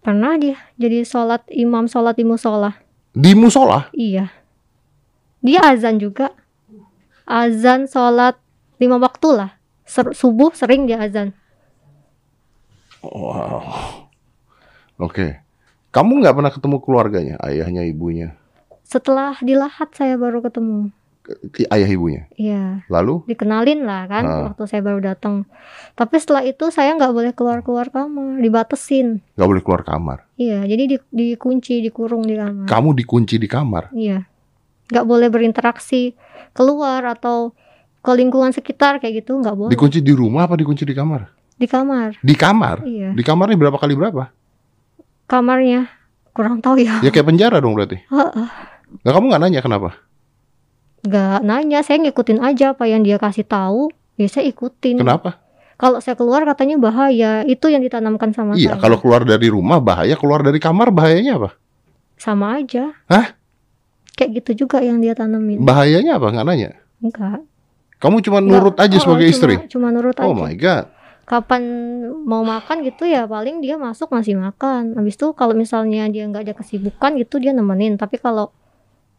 [0.02, 0.58] Pernah dia.
[0.80, 2.74] Jadi sholat imam sholat di musola.
[3.14, 3.86] Di musola.
[3.92, 4.30] iya
[5.40, 6.32] dia azan juga.
[7.24, 8.36] Azan sholat
[8.76, 9.50] lima waktu lah.
[9.84, 11.34] Ser- subuh sering dia azan.
[13.00, 13.64] Wow.
[15.00, 15.40] Oke,
[15.88, 18.36] kamu nggak pernah ketemu keluarganya, ayahnya, ibunya,
[18.84, 20.92] setelah di lahat saya baru ketemu.
[21.24, 22.28] Ke- ayah ibunya.
[22.34, 22.84] iya.
[22.88, 24.40] Lalu, dikenalin lah kan Ah.
[24.50, 25.48] waktu saya baru datang.
[25.94, 30.18] Tapi setelah itu saya nggak boleh keluar keluar kamar dibatesin nggak boleh keluar kamar.
[30.34, 32.66] iya jadi di, dikunci dikurung di kamar.
[32.66, 33.92] Kamu dikunci di kamar.
[33.92, 34.26] iya
[34.90, 36.12] nggak boleh berinteraksi
[36.50, 37.54] keluar atau
[38.00, 41.30] ke lingkungan sekitar kayak gitu nggak boleh Dikunci di rumah apa dikunci di kamar?
[41.54, 42.76] di kamar Di kamar.
[42.82, 44.32] iya Di kamarnya berapa kali berapa?
[45.26, 45.86] kamarnya
[46.30, 48.00] kurang tahu ya Ya kayak penjara dong berarti.
[48.02, 48.46] Heeh.
[49.00, 49.90] Nah, kamu nggak nanya kenapa?
[51.00, 55.40] nggak nanya saya ngikutin aja apa yang dia kasih tahu ya saya ikutin Kenapa?
[55.74, 59.80] kalau saya keluar katanya bahaya itu yang ditanamkan sama Iya, saya kalau keluar dari rumah
[59.80, 61.56] bahaya, keluar dari kamar bahayanya apa?
[62.16, 63.32] sama aja Hah?
[64.20, 66.28] Kayak gitu juga yang dia tanemin Bahayanya apa?
[66.28, 66.70] Nggak nanya.
[67.00, 67.40] enggak
[67.96, 68.48] Kamu cuma Nggak.
[68.50, 69.54] nurut aja Oh, sebagai cuma- istri.
[69.66, 70.84] cuma nurut Oh aja my god.
[71.22, 71.62] kapan
[72.20, 76.42] mau makan gitu ya paling dia masuk ngasih makan habis itu kalau misalnya dia nggak
[76.42, 78.50] ada kesibukan gitu dia nemenin tapi kalau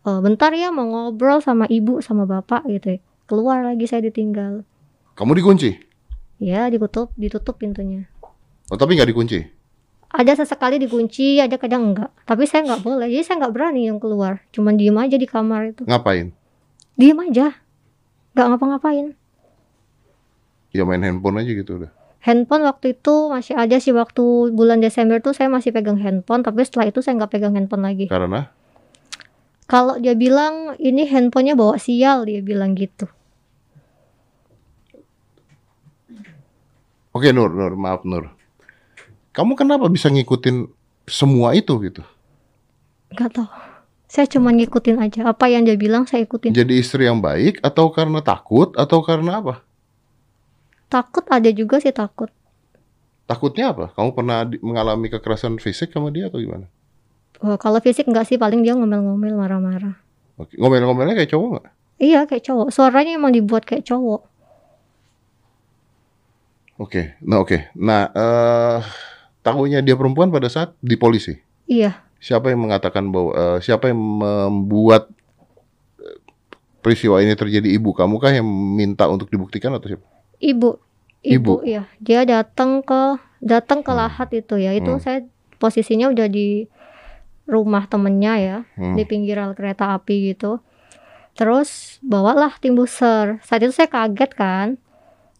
[0.01, 4.67] eh, bentar ya mau ngobrol sama ibu sama bapak gitu ya keluar lagi saya ditinggal
[5.13, 5.71] Kamu dikunci.
[6.37, 8.11] ya ditutup ditutup pintunya
[8.67, 9.39] Oh, tapi nggak dikunci.
[10.11, 12.11] Ada sesekali dikunci ada kadang enggak.
[12.27, 13.07] Tapi saya nggak boleh.
[13.07, 14.43] Jadi saya nggak berani yang keluar.
[14.51, 15.87] Cuman diem aja di kamar itu.
[15.87, 16.35] Ngapain?
[16.99, 17.55] diem aja.
[18.35, 19.07] Nggak ngapa-ngapain.
[20.71, 21.91] Ya main handphone aja gitu udah.
[22.21, 23.91] handphone waktu itu masih ada sih.
[23.95, 26.43] Waktu bulan Desember tuh saya masih pegang handphone.
[26.43, 28.05] Tapi setelah itu saya nggak pegang handphone lagi.
[28.11, 28.51] Karena?
[29.65, 33.07] Kalau dia bilang ini handphonenya bawa sial dia bilang gitu.
[37.11, 38.31] Oke Nur, Nur, maaf Nur.
[39.31, 40.67] Kamu kenapa bisa ngikutin
[41.07, 42.03] semua itu gitu?
[43.11, 43.47] nggak tahu
[44.07, 47.91] saya cuma ngikutin aja apa yang dia bilang saya ikutin Jadi istri yang baik atau
[47.91, 49.59] karena takut atau karena apa?
[50.87, 52.31] takut ada juga sih takut
[53.27, 53.95] Takutnya apa?
[53.95, 56.67] Kamu pernah mengalami kekerasan fisik sama dia atau gimana?
[57.39, 59.95] Wah, kalau fisik nggak sih paling dia ngomel-ngomel marah-marah
[60.35, 60.55] Oke.
[60.55, 61.67] Ngomel-ngomelnya kayak cowok nggak?
[61.99, 64.23] iya kayak cowok suaranya emang dibuat kayak cowok
[66.79, 67.69] Oke, nah oke.
[67.77, 68.79] Nah, eh
[69.41, 71.37] tahunya dia perempuan pada saat di polisi.
[71.65, 75.09] iya Siapa yang mengatakan bahwa eh, siapa yang membuat
[75.97, 76.17] eh,
[76.79, 80.05] peristiwa ini terjadi ibu kamu kah yang minta untuk dibuktikan atau siapa?
[80.37, 80.77] ibu
[81.21, 81.53] Ibu.
[81.53, 83.01] ibu, ya dia datang ke
[83.39, 84.01] datang ke Hmm.
[84.01, 84.97] lahat itu ya itu Hmm.
[84.97, 85.19] saya
[85.57, 86.65] posisinya udah di
[87.45, 88.97] rumah temennya ya Hmm.
[88.97, 90.57] di pinggir rel kereta api gitu
[91.31, 94.67] terus bawalah tim buser saat itu saya kaget kan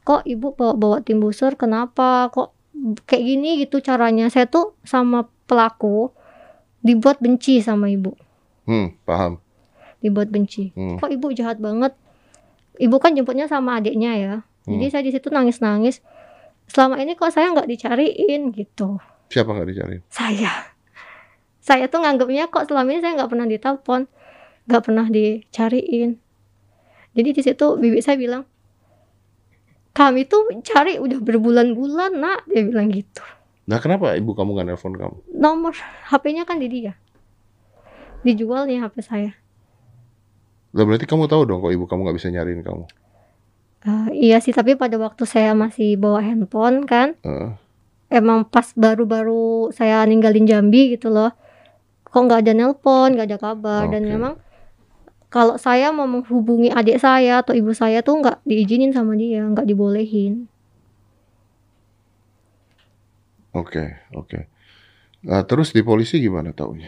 [0.02, 2.54] kok ibu bawa bawa tim buser kenapa kok
[3.06, 4.28] kayak gini gitu caranya.
[4.28, 6.10] Saya tuh sama pelaku
[6.82, 8.16] dibuat benci sama ibu.
[8.66, 9.38] Hmm, paham.
[10.02, 10.74] dibuat benci.
[10.74, 10.98] Hmm.
[10.98, 11.94] kok ibu jahat banget?
[12.82, 14.36] Ibu kan jemputnya sama adiknya ya.
[14.66, 14.94] Jadi Hmm.
[14.94, 16.02] saya di situ nangis nangis
[16.66, 18.98] selama ini kok saya nggak dicariin gitu.
[19.30, 19.98] Siapa nggak dicari?
[20.10, 20.74] saya.
[21.62, 24.02] Saya tuh nganggapnya kok selama ini saya nggak pernah ditelepon
[24.66, 26.18] nggak pernah dicariin.
[27.14, 28.50] Jadi di situ bibi saya bilang
[29.92, 33.22] kami tuh cari udah berbulan-bulan nak dia bilang gitu
[33.62, 35.18] Nah, kenapa ibu kamu nggak nelpon kamu?
[35.32, 35.72] nomor
[36.10, 36.98] HP-nya kan di dia
[38.22, 39.32] dijual nih HP saya
[40.72, 42.84] Lah berarti kamu tahu dong kok ibu kamu nggak bisa nyariin kamu.
[43.82, 47.50] Eh, iya sih tapi pada waktu saya masih bawa handphone kan Eh,
[48.10, 51.32] emang pas baru-baru saya ninggalin Jambi gitu loh
[52.04, 54.12] kok nggak ada nelpon nggak ada kabar dan Oke.
[54.12, 54.34] memang
[55.32, 59.64] kalau saya mau menghubungi adik saya atau ibu saya tuh nggak diizinin sama dia nggak
[59.64, 60.46] dibolehin
[63.52, 64.48] Oke, oke.
[65.22, 66.88] Nah, terus di polisi gimana taunya?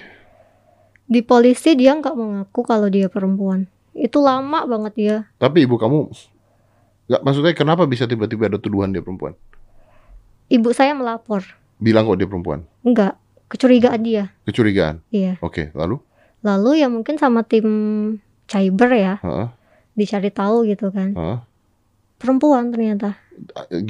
[1.04, 6.08] di polisi dia nggak mengaku kalau dia perempuan itu lama banget dia Tapi ibu kamu
[7.06, 9.36] nggak maksudnya kenapa bisa tiba-tiba ada tuduhan dia perempuan?
[10.48, 11.44] ibu saya melapor
[11.76, 12.64] Bilang kok dia perempuan.
[12.82, 13.20] enggak
[13.52, 15.04] kecurigaan dia Kecurigaan.
[15.12, 16.00] iya Oke, lalu?
[16.40, 17.68] lalu ya mungkin sama tim
[18.54, 19.48] cyber ya Heeh,
[20.00, 21.38] dicari tahu gitu kan heeh.
[22.22, 23.10] perempuan ternyata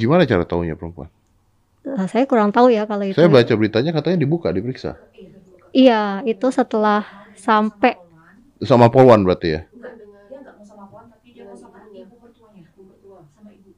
[0.00, 1.08] Gimana cara taunya perempuan?
[1.84, 4.96] Nah, saya kurang tahu ya kalau itu Saya baca beritanya katanya dibuka, diperiksa.
[5.76, 7.04] iya itu setelah
[7.36, 7.92] sampai
[8.64, 9.60] Sama Polwan berarti ya?
[10.64, 12.16] sama ibu
[13.34, 13.70] sama ibu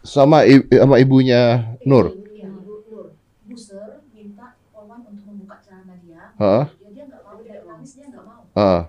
[0.00, 2.16] Sama i- sama ibunya Nur.
[2.32, 3.06] Iya, ibu Nur
[3.44, 6.64] Buser minta Polwan untuk membuka celana dia Heeh.
[6.64, 8.82] dia dia nggak mau dia nangis dia nggak mau heeh.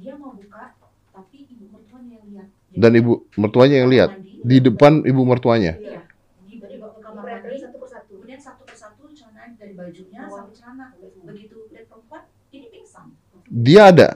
[0.00, 0.76] dia mau buka
[1.10, 2.48] tapi ibu mertuanya yang lihat
[2.80, 4.10] Dan ibu mertuanya yang lihat.
[4.16, 5.76] Mandi, di depan ibu mertuanya.
[5.76, 6.00] iya.
[6.48, 7.60] Di dibawa ke kamar mandi.
[7.60, 8.12] Satu persatu.
[8.16, 10.86] Kemudian satu persatu celana dari bajunya sampai celana.
[11.28, 11.56] Begitu.
[11.68, 13.06] Lihat perempuan ini pingsan.
[13.46, 14.08] Dia ada.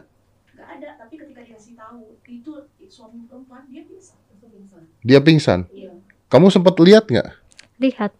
[0.57, 0.88] nggak ada.
[0.96, 2.53] Tapi ketika dikasih tahu itu
[2.88, 4.16] suami perempuan dia pingsan.
[4.33, 4.83] Langsung pingsan.
[5.05, 5.61] Dia pingsan.
[5.70, 5.92] iya.
[6.33, 7.31] Kamu sempat lihat nggak?
[7.79, 8.12] lihat.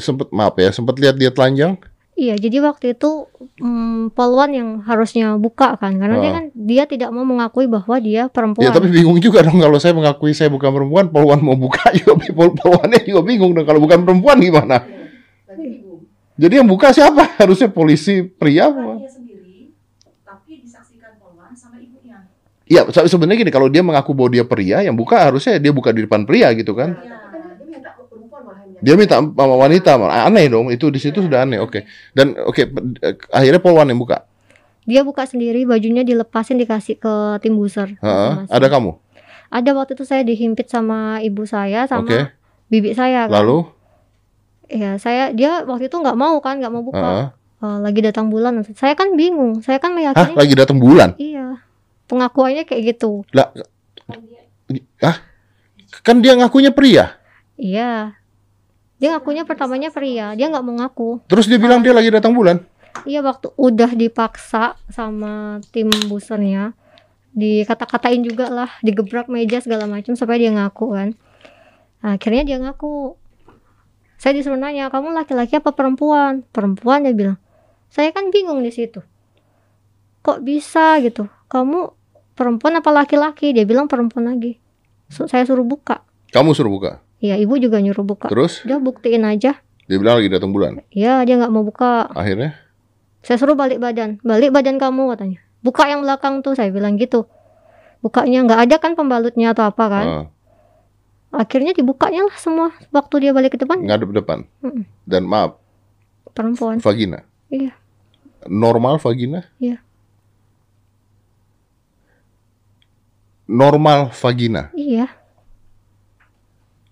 [0.00, 1.76] Sempat maaf ya, sempat lihat dia telanjang?
[2.14, 3.26] Iya, jadi waktu itu
[3.58, 6.34] mm, Polwan yang harusnya buka kan, karena dia Ah.
[6.36, 8.62] kan dia tidak mau mengakui bahwa dia perempuan.
[8.62, 12.14] Ya tapi bingung juga dong kalau saya mengakui saya bukan perempuan, Polwan mau buka juga
[12.32, 14.86] pol Polwannya juga bingung dong kalau bukan perempuan gimana?
[16.34, 17.30] Jadi yang buka siapa?
[17.40, 18.94] Harusnya polisi pria apa?
[18.96, 19.74] dia sendiri
[20.20, 22.30] tapi disaksikan Polwan sama ibunya
[22.64, 25.90] Iya, se- sebenarnya gini kalau dia mengaku bahwa dia pria, yang buka harusnya dia buka
[25.90, 26.94] di depan pria gitu kan?
[26.94, 27.10] Iya.
[27.56, 30.68] dia minta perempuan malah yang Dia minta sama wanita, aneh dong.
[30.68, 31.56] Itu di situ sudah aneh.
[31.56, 31.88] Oke.
[32.12, 32.68] Dan oke,
[33.00, 34.28] eh, akhirnya Polwan yang buka.
[34.84, 37.96] Dia buka sendiri, bajunya dilepasin dikasih ke tim buser.
[38.04, 38.52] Masing-masing.
[38.52, 38.92] ada kamu.
[39.48, 42.28] Ada waktu itu saya dihimpit sama ibu saya sama Oke.
[42.68, 43.24] bibi saya.
[43.24, 43.40] Kan.
[43.40, 43.72] Lalu,
[44.64, 47.00] Ya saya dia waktu itu nggak mau kan, nggak mau buka.
[47.00, 47.26] Heeh.
[47.64, 48.60] Eh, lagi datang bulan.
[48.76, 49.60] Saya kan bingung.
[49.60, 50.36] Saya kan hah, meyakini.
[50.36, 51.16] lagi datang bulan.
[51.16, 51.60] Iya.
[52.08, 53.24] Pengakuannya kayak gitu.
[53.32, 53.48] Lah,
[55.00, 55.16] hah?
[56.04, 57.16] Kan dia ngakunya pria.
[57.56, 58.18] Iya.
[59.04, 60.32] Dia ngakunya pertamanya pria.
[60.32, 61.28] Dia nggak mau ngaku.
[61.28, 62.64] Terus dia bilang dia lagi datang bulan.
[63.04, 66.72] Iya waktu udah dipaksa sama tim busernya
[67.36, 71.10] dikata-katain juga lah digebrak meja segala macam supaya dia ngaku kan
[72.04, 73.16] Nah, akhirnya dia ngaku
[74.20, 77.40] saya disuruh nanya kamu laki-laki apa perempuan perempuan dia bilang
[77.88, 79.00] saya kan bingung di situ
[80.20, 81.96] kok bisa gitu kamu
[82.36, 84.60] perempuan apa laki-laki dia bilang perempuan lagi
[85.08, 86.98] saya suruh buka Kamu suruh buka.
[87.18, 90.80] Ya ibu juga nyuruh buka Terus udah buktiin aja dia bilang lagi datang bulan.
[90.88, 92.56] ya dia nggak mau buka Akhirnya,
[93.20, 95.40] Saya suruh balik badan, balik badan kamu katanya.
[95.60, 97.24] Buka yang belakang tuh, saya bilang gitu.
[98.00, 100.06] Bukanya nggak ada kan pembalutnya atau apa kan?
[100.06, 100.24] ah,
[101.34, 104.44] Akhirnya dibukanya lah semua waktu dia balik ke depan ngadep depan.
[104.60, 104.84] Mm-mm.
[105.04, 105.56] Dan maaf,
[106.30, 106.78] perempuan.
[106.80, 107.24] vagina.
[107.48, 107.72] Iya.
[108.44, 109.48] Normal vagina?
[109.56, 109.80] Iya.
[113.44, 114.72] Normal vagina.
[114.72, 115.12] Iya,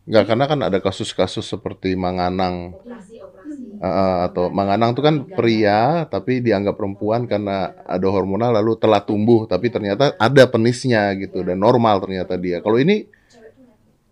[0.02, 6.10] Enggak, karena kan ada kasus-kasus seperti Manganang operasi operasi uh, atau Manganang itu kan pria
[6.10, 11.62] tapi dianggap perempuan karena ada hormonal lalu telah tumbuh tapi ternyata ada penisnya gitu dan
[11.62, 12.58] normal ternyata dia.
[12.58, 13.06] Kalau ini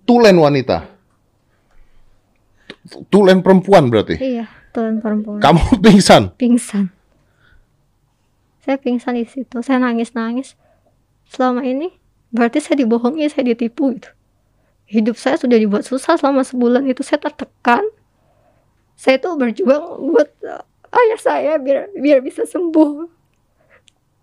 [0.07, 0.87] tulen wanita.
[2.87, 4.15] Tu- Tulen perempuan berarti.
[4.23, 5.43] iya, tulen perempuan.
[5.43, 6.39] Kamu pingsan.
[6.39, 6.87] Pingsan.
[8.63, 9.59] Saya pingsan di situ.
[9.59, 10.55] Saya nangis-nangis.
[11.27, 11.91] Selama ini
[12.31, 14.11] berarti saya dibohongi, saya ditipu gitu.
[14.91, 17.87] Hidup saya sudah dibuat susah selama sebulan itu saya tertekan.
[18.99, 23.07] Saya tuh berjuang buat uh, ayah saya biar biar bisa sembuh.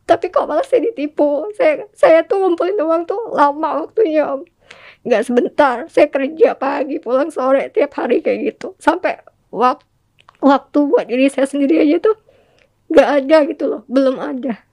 [0.03, 1.47] Tapi kok malah saya ditipu.
[1.55, 4.27] Saya saya tuh ngumpulin uang tuh lama waktunya.
[4.27, 4.43] Om.
[5.07, 5.75] Nggak sebentar.
[5.87, 8.75] Saya kerja pagi, pulang sore tiap hari kayak gitu.
[8.75, 9.23] Sampai
[9.55, 9.87] wak-
[10.41, 12.17] waktu buat diri saya sendiri aja tuh
[12.87, 14.63] nggak ada gitu loh belum ada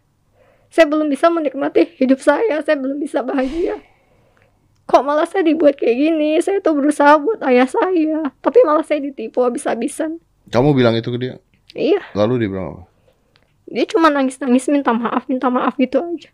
[0.70, 3.80] saya belum bisa menikmati hidup saya saya belum bisa bahagia
[4.84, 9.00] kok malah saya dibuat kayak gini saya tuh berusaha buat ayah saya tapi malah saya
[9.00, 11.34] ditipu habis-habisan Kamu bilang itu ke dia.
[11.72, 12.82] iya Lalu dia bilang apa?
[13.64, 16.28] dia cuma nangis-nangis minta maaf minta maaf gitu aja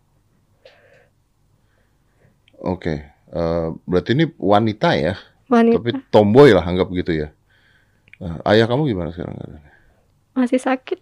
[2.60, 2.94] Oke.
[3.30, 5.14] eh, berarti ini wanita ya,
[5.46, 7.28] wanita tapi tomboy lah anggap gitu ya.
[8.20, 9.36] Nah, ayah kamu gimana sekarang?
[10.30, 11.00] masih sakit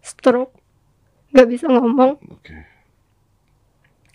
[0.00, 0.50] stroke
[1.30, 2.56] nggak bisa ngomong Oke.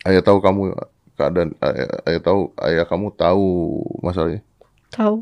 [0.04, 0.74] Ayah tahu kamu
[1.18, 3.48] keadaan ayah, ayah tahu ayah kamu tahu
[4.02, 4.42] masalahnya,
[4.90, 5.22] tahu.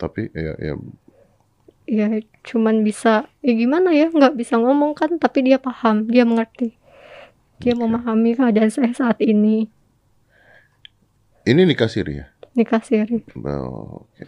[0.00, 0.74] Tapi ya ya.
[1.90, 2.06] Ya
[2.46, 6.78] cuman bisa ya gimana ya nggak bisa ngomong kan tapi dia paham dia mengerti.
[7.60, 9.68] Dia memahami keadaan saya saat ini.
[11.44, 12.26] Ini nikah siri ya.
[12.56, 13.20] nikah siri.
[13.36, 14.24] Oh, Oke.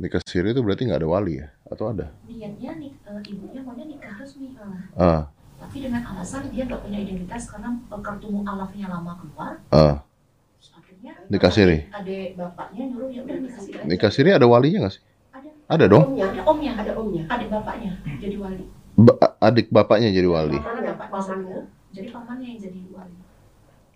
[0.00, 1.48] Nikah siri itu berarti nggak ada wali ya?
[1.70, 2.10] Atau ada?
[2.26, 5.22] nik eh, ibunya maunya nikah resmi malah Ah,
[5.60, 7.68] Tapi dengan alasan dia nggak punya identitas karena
[8.00, 9.60] kartu mualafnya lama keluar.
[9.68, 11.78] Terus Akhirnya Dikasiri?
[11.86, 13.84] adik- Adik bapaknya nyuruh ya udah dikasih aja.
[13.86, 15.02] nikah siri ada walinya nggak sih?
[15.30, 15.48] Ada.
[15.70, 16.04] Ada dong.
[16.10, 17.22] Omnya, Ada omnya, ada omnya.
[17.28, 18.64] adik bapaknya jadi wali.
[18.96, 20.58] Ba- adik bapaknya jadi wali.
[20.58, 21.44] Karena bapaknya Pamannya.
[21.46, 23.16] sepuh, jadi pamannya yang jadi wali.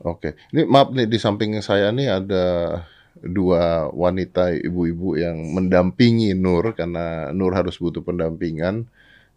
[0.04, 0.28] Oke.
[0.52, 2.44] Ini maaf nih di samping saya nih ada
[3.18, 8.84] dua wanita ibu-ibu yang mendampingi Nur karena Nur harus butuh pendampingan.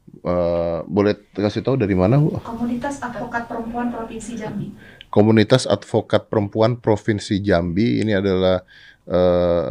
[0.07, 2.35] Eh, boleh kasih tahu dari mana, Bu?
[2.43, 4.67] Komunitas Advokat Perempuan Provinsi Jambi.
[5.07, 8.59] Komunitas Advokat Perempuan Provinsi Jambi ini adalah
[9.07, 9.67] eh,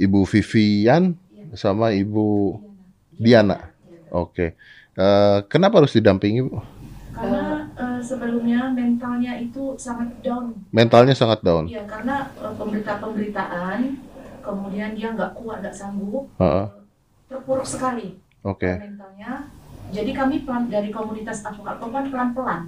[0.00, 1.12] Ibu Vivian
[1.52, 2.56] sama Ibu
[3.20, 3.58] Diana.
[4.12, 4.56] Oke.
[4.96, 6.60] Eh, kenapa harus didampingi, Bu?
[7.12, 10.56] Karena eh, sebelumnya mentalnya itu sangat down.
[10.72, 11.68] Mentalnya sangat down.
[11.68, 13.78] Iya, karena eh, pemberitaan-pemberitaan,
[14.40, 16.66] kemudian dia nggak kuat, nggak sanggup, Heeh.
[17.28, 18.80] terpuruk sekali Oke.
[18.80, 19.32] mentalnya.
[19.92, 22.60] Jadi kami pelan dari komunitas advokat perempuan pelan-pelan,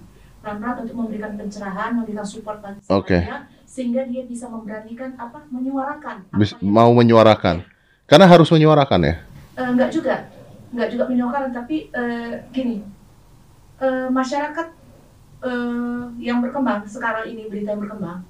[0.45, 6.29] pelan-pelan untuk memberikan pencerahan, memberikan support bagi dia, sehingga dia bisa memberanikan apa, menyuarakan.
[6.29, 7.65] apa Bis- mau menyuarakan.
[8.05, 9.15] Karena harus menyuarakan ya.
[9.57, 10.29] Eh, nggak juga,
[10.71, 12.85] nggak juga menyuarakan, tapi eh, gini,
[13.81, 14.67] eh, masyarakat
[15.43, 18.21] eh, yang berkembang sekarang ini berita yang berkembang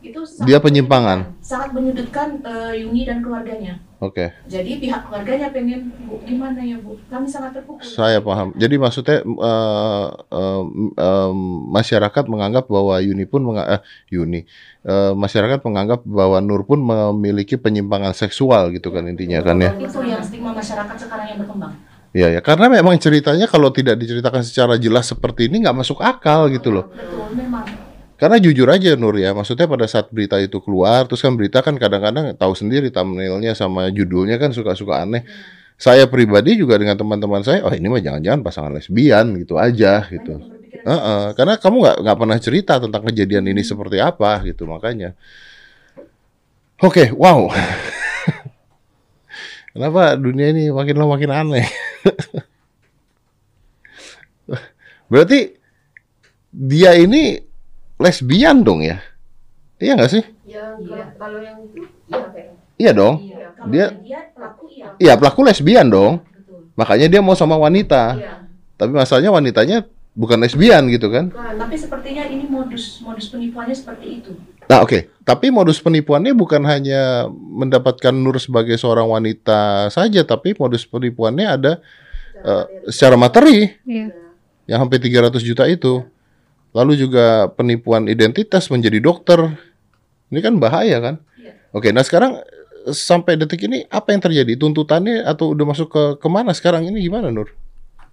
[0.00, 1.18] itu sangat Dia penyimpangan.
[1.38, 3.78] sangat menyudutkan eh, Yuni dan keluarganya.
[4.00, 4.32] Oke.
[4.48, 6.96] Jadi pihak keluarganya pengen bu gimana ya bu?
[7.12, 7.84] Kami sangat terpukul.
[7.84, 8.56] Saya paham.
[8.56, 10.64] Jadi maksudnya eh, em,
[10.96, 11.36] em,
[11.68, 14.48] masyarakat menganggap bahwa Yuni pun menga- eh, Yuni
[14.88, 19.72] eh, masyarakat menganggap bahwa Nur pun memiliki penyimpangan seksual gitu kan intinya kan ya.
[19.76, 21.72] Itu yang stigma masyarakat sekarang yang berkembang.
[22.16, 22.40] Iya ya.
[22.42, 26.88] Karena memang ceritanya kalau tidak diceritakan secara jelas seperti ini nggak masuk akal gitu loh.
[26.90, 27.69] Betul, memang.
[28.20, 31.80] Karena jujur aja Nur ya, maksudnya pada saat berita itu keluar, terus kan berita kan
[31.80, 35.24] kadang-kadang tahu sendiri thumbnailnya sama judulnya kan suka-suka aneh.
[35.80, 40.36] Saya pribadi juga dengan teman-teman saya, oh ini mah jangan-jangan pasangan lesbian gitu aja gitu.
[40.36, 45.12] Berpikiran Heeh, karena kamu nggak nggak pernah cerita tentang kejadian ini seperti apa gitu makanya.
[46.80, 47.52] Oke, wow.
[49.76, 51.66] Kenapa dunia ini makin lama makin aneh?
[55.12, 55.52] Berarti
[56.50, 57.38] dia ini
[58.00, 58.98] lesbian dong ya?
[59.76, 60.24] Iya nggak sih?
[60.44, 60.76] Iya.
[60.76, 62.50] kalau- kalau yang itu iya kayak.
[62.74, 63.14] Iya dong.
[63.20, 64.86] Iya, Dia- dia pelaku iya.
[64.96, 66.12] Iya pelaku lesbian dong.
[66.26, 66.72] Betul.
[66.74, 68.16] Makanya dia mau sama wanita.
[68.16, 68.32] Iya.
[68.74, 71.28] Tapi masalahnya wanitanya bukan lesbian gitu kan?
[71.28, 71.54] Bukan.
[71.60, 74.32] Tapi sepertinya ini modus modus penipuannya seperti itu.
[74.64, 80.82] Nah oke, tapi modus penipuannya bukan hanya mendapatkan Nur sebagai seorang wanita saja, tapi modus
[80.82, 81.72] penipuannya ada
[82.38, 84.08] eh, secara materi Iya.
[84.66, 86.00] yang hampir 300 juta itu.
[86.70, 89.58] Lalu juga penipuan identitas menjadi dokter.
[90.30, 91.14] Ini kan bahaya kan?
[91.34, 91.58] Iya.
[91.74, 92.38] Oke, nah sekarang
[92.86, 94.54] eh, sampai detik ini apa yang terjadi?
[94.54, 97.50] Tuntutannya atau udah masuk ke ke mana sekarang ini gimana Nur?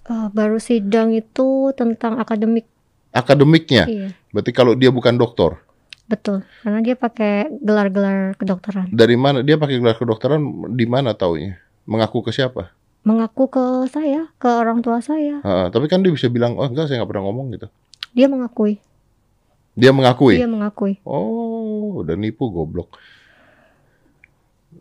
[0.07, 2.65] Eh, baru sidang itu tentang akademik.
[3.11, 5.57] Akademiknya, Iya, berarti kalau dia bukan dokter,
[6.05, 6.45] betul.
[6.61, 8.93] Karena dia pakai gelar-gelar kedokteran.
[8.93, 10.39] dari mana dia pakai gelar kedokteran?
[10.77, 11.57] Di mana taunya?
[11.87, 12.69] Mengaku ke siapa?
[13.07, 15.39] Mengaku ke saya, ke orang tua saya.
[15.41, 17.67] Ah, tapi kan dia bisa bilang, oh enggak saya nggak pernah ngomong gitu.
[18.17, 18.81] Dia mengakui.
[19.77, 20.41] Dia mengakui.
[20.41, 20.93] Dia mengakui.
[21.05, 22.97] Oh, udah nipu goblok.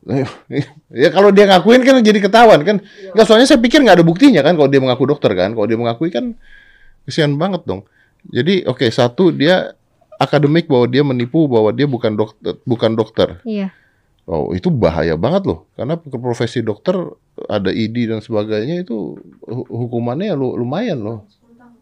[1.02, 2.76] ya kalau dia ngakuin kan jadi ketahuan kan.
[3.12, 5.52] Enggak soalnya saya pikir nggak ada buktinya kan kalau dia mengaku dokter kan.
[5.52, 6.32] Kalau dia mengakui kan
[7.04, 7.84] kesian banget dong.
[8.26, 9.76] Jadi oke satu dia
[10.16, 13.28] akademik bahwa dia menipu bahwa dia bukan dokter bukan dokter.
[13.44, 13.68] Iya,
[14.26, 16.98] Oh itu bahaya banget loh karena profesi dokter
[17.46, 21.18] ada ID dan sebagainya itu hu- hukumannya lu- lumayan loh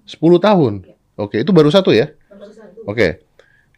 [0.05, 0.85] 10 tahun.
[1.15, 2.11] Oke itu baru satu ya.
[2.29, 2.79] Baru satu.
[2.85, 3.23] Oke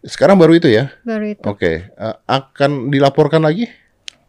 [0.03, 0.95] sekarang baru itu ya.
[1.03, 1.43] baru itu.
[1.43, 3.67] Oke, eh, akan dilaporkan lagi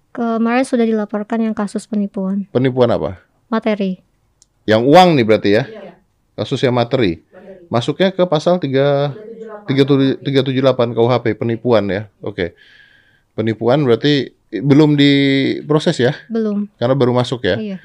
[0.10, 3.22] Kemarin sudah dilaporkan yang kasus penipuan penipuan apa?
[3.48, 4.02] materi.
[4.65, 5.93] Yang uang nih berarti ya, Iya.
[6.36, 7.22] kasus yang materi.
[7.24, 7.70] Materi.
[7.70, 9.13] Masuknya ke pasal 3
[9.70, 10.20] 378.
[10.20, 12.10] 378 KUHP penipuan ya.
[12.20, 12.58] Oke.
[13.32, 16.65] Penipuan berarti belum diproses ya, Belum.
[16.76, 17.56] karena baru masuk ya.
[17.56, 17.78] Iya.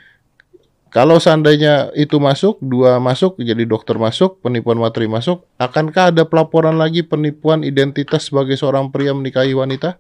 [0.93, 6.77] Kalau seandainya itu masuk, dua masuk, jadi dokter masuk, penipuan materi masuk, akankah ada pelaporan
[6.77, 9.97] lagi penipuan identitas sebagai seorang pria menikahi wanita?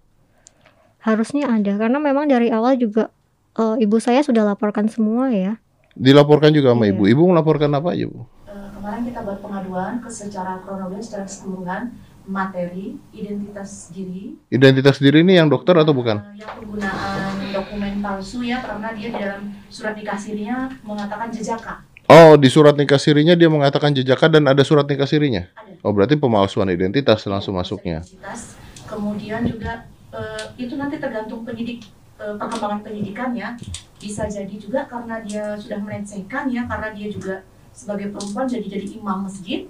[1.00, 3.08] Harusnya ada karena memang dari awal juga
[3.56, 5.56] eh, ibu saya sudah laporkan semua ya.
[5.96, 6.92] Dilaporkan juga sama Iya.
[6.92, 7.02] ibu.
[7.08, 8.28] Ibu melaporkan apa aja, Bu?
[8.52, 11.82] Eh, kemarin kita buat pengaduan ke secara kronologis secara keseluruhan
[12.24, 16.18] materi identitas diri Identitas diri ini yang dokter atau bukan?
[16.20, 21.82] eh, yang penggunaan dokumen palsu ya karena dia di dalam surat nikah sirinya mengatakan jejaka
[22.06, 25.48] Oh, di surat nikah sirinya dia mengatakan jejaka dan ada surat nikah sirinya.
[25.54, 28.02] ada Oh, berarti pemalsuan identitas langsung masuknya.
[28.02, 28.58] Identitas.
[28.84, 33.56] kemudian juga eh, itu nanti tergantung penyidik eh, perkembangan penyidikannya
[33.96, 37.34] bisa jadi juga karena dia sudah melecehkan ya karena dia juga
[37.72, 39.64] sebagai perempuan jadi jadi imam masjid.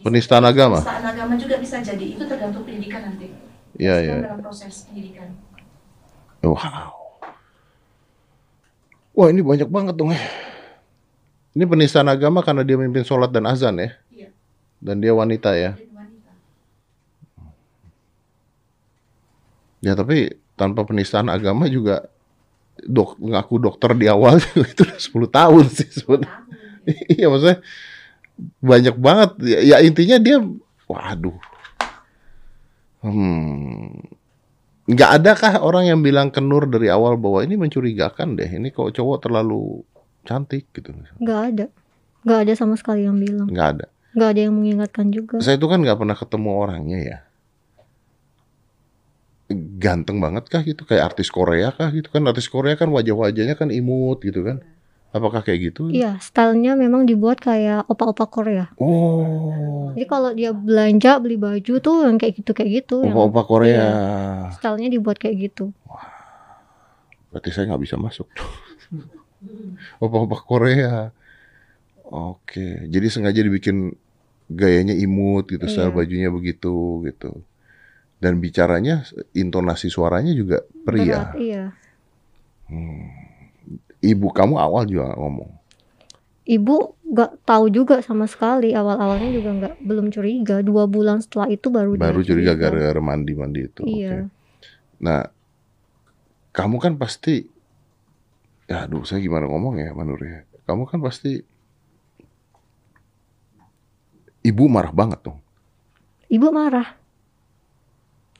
[0.00, 0.80] Bisa Penistaan agama?
[0.80, 3.36] Penistaan agama juga bisa jadi itu tergantung pendidikan nanti.
[3.76, 4.16] Iya, iya.
[4.24, 5.36] Dalam proses pendidikan.
[6.40, 6.56] Wow.
[9.12, 10.22] Wah ini banyak banget dong ya.
[11.52, 13.92] Ini penistaan agama karena dia memimpin sholat dan azan ya.
[14.08, 14.28] Iya.
[14.80, 15.76] Dan dia wanita ya.
[15.76, 16.32] Wanita.
[19.84, 22.08] Ya tapi tanpa penistaan agama juga
[22.80, 24.40] dok ngaku dokter di awal
[24.72, 26.32] itu udah 10 tahun sih sebenarnya.
[26.32, 26.58] Tahun.
[27.12, 27.60] Iya maksudnya
[28.60, 29.30] banyak banget.
[29.44, 30.38] Ya, ya intinya dia,
[30.86, 31.36] waduh.
[33.00, 33.96] Hmm.
[34.90, 38.48] Nggak ada kah orang yang bilang ke Nur dari awal bahwa ini mencurigakan deh.
[38.48, 39.84] Ini kok cowok terlalu
[40.20, 40.92] cantik gitu.
[41.16, 41.66] nggak ada
[42.28, 43.86] nggak ada sama sekali yang bilang Nggak ada.
[44.12, 47.18] nggak ada yang mengingatkan juga Saya itu kan nggak pernah ketemu orangnya ya.
[49.80, 50.86] Ganteng banget kah gitu?
[50.86, 52.22] Kayak artis Korea kah gitu kan?
[52.28, 54.62] Artis Korea kan wajah-wajahnya kan imut gitu kan?
[55.10, 55.90] Apakah kayak gitu?
[55.90, 59.90] iya stylenya memang dibuat kayak opa-opa Korea Oh.
[59.92, 63.86] jadi kalau dia belanja beli baju tuh yang kayak gitu kayak gitu Opa-opa Korea.
[64.54, 65.74] stylenya dibuat kayak gitu
[67.30, 68.26] Berarti saya nggak bisa masuk.
[70.02, 71.14] Opa-opa Korea.
[72.02, 73.94] Oke, jadi sengaja dibikin
[74.50, 75.96] gayanya imut gitu, style Iya.
[75.96, 77.46] bajunya begitu gitu.
[78.18, 81.30] Dan bicaranya, intonasi suaranya juga pria.
[81.30, 81.64] Berat, iya
[84.00, 85.60] Ibu kamu awal juga ngomong.
[86.50, 91.70] ibu nggak tahu juga sama sekali awal-awalnya juga nggak belum curiga dua bulan setelah itu
[91.70, 93.82] baru Baru curiga gara-gara mandi-mandi itu.
[93.86, 94.34] iya Oke.
[94.98, 95.30] Nah,
[96.50, 97.46] kamu kan pasti,
[98.66, 100.42] ya aduh saya gimana ngomong ya Manur ya.
[100.66, 101.38] Kamu kan pasti,
[104.42, 105.38] ibu marah banget dong.
[106.30, 106.94] ibu marah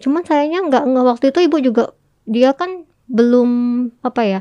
[0.01, 1.85] cuman sayangnya nggak nggak waktu itu ibu juga
[2.25, 3.51] dia kan belum
[4.01, 4.41] apa ya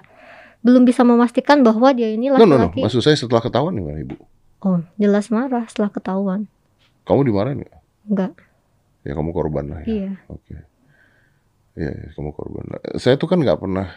[0.59, 2.67] belum bisa memastikan bahwa dia ini No, no, no.
[2.67, 4.15] laki-laki Maksud saya setelah ketahuan gimana ibu?
[4.59, 6.45] oh jelas marah setelah ketahuan
[7.03, 7.79] Kamu dimarahin nggak?
[8.07, 8.33] nggak
[9.01, 9.87] Ya kamu korban lah ya.
[9.87, 10.59] iya Oke.
[11.73, 12.63] Iya, ya, kamu korban.
[12.67, 12.79] lah.
[12.99, 13.87] Saya tuh kan nggak pernah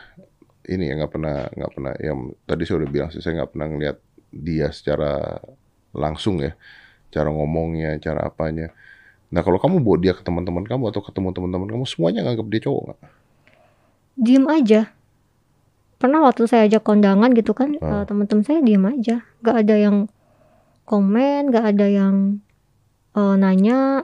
[0.62, 3.66] ini ya nggak pernah nggak pernah yang tadi saya udah bilang sih saya nggak pernah
[3.66, 3.96] ngeliat
[4.30, 5.42] dia secara
[5.90, 6.54] langsung ya,
[7.10, 8.70] cara ngomongnya, cara apanya.
[9.28, 12.60] Nah kalau kamu bawa dia ke teman-teman kamu atau ketemu teman-teman kamu semuanya nganggap dia
[12.62, 13.00] cowok nggak?
[14.14, 14.80] diem aja
[16.02, 18.02] pernah waktu saya ajak kondangan gitu kan Ah.
[18.02, 19.96] eh, teman-teman saya diem aja nggak ada yang
[20.82, 22.16] komen nggak ada yang
[23.12, 24.02] eh, nanya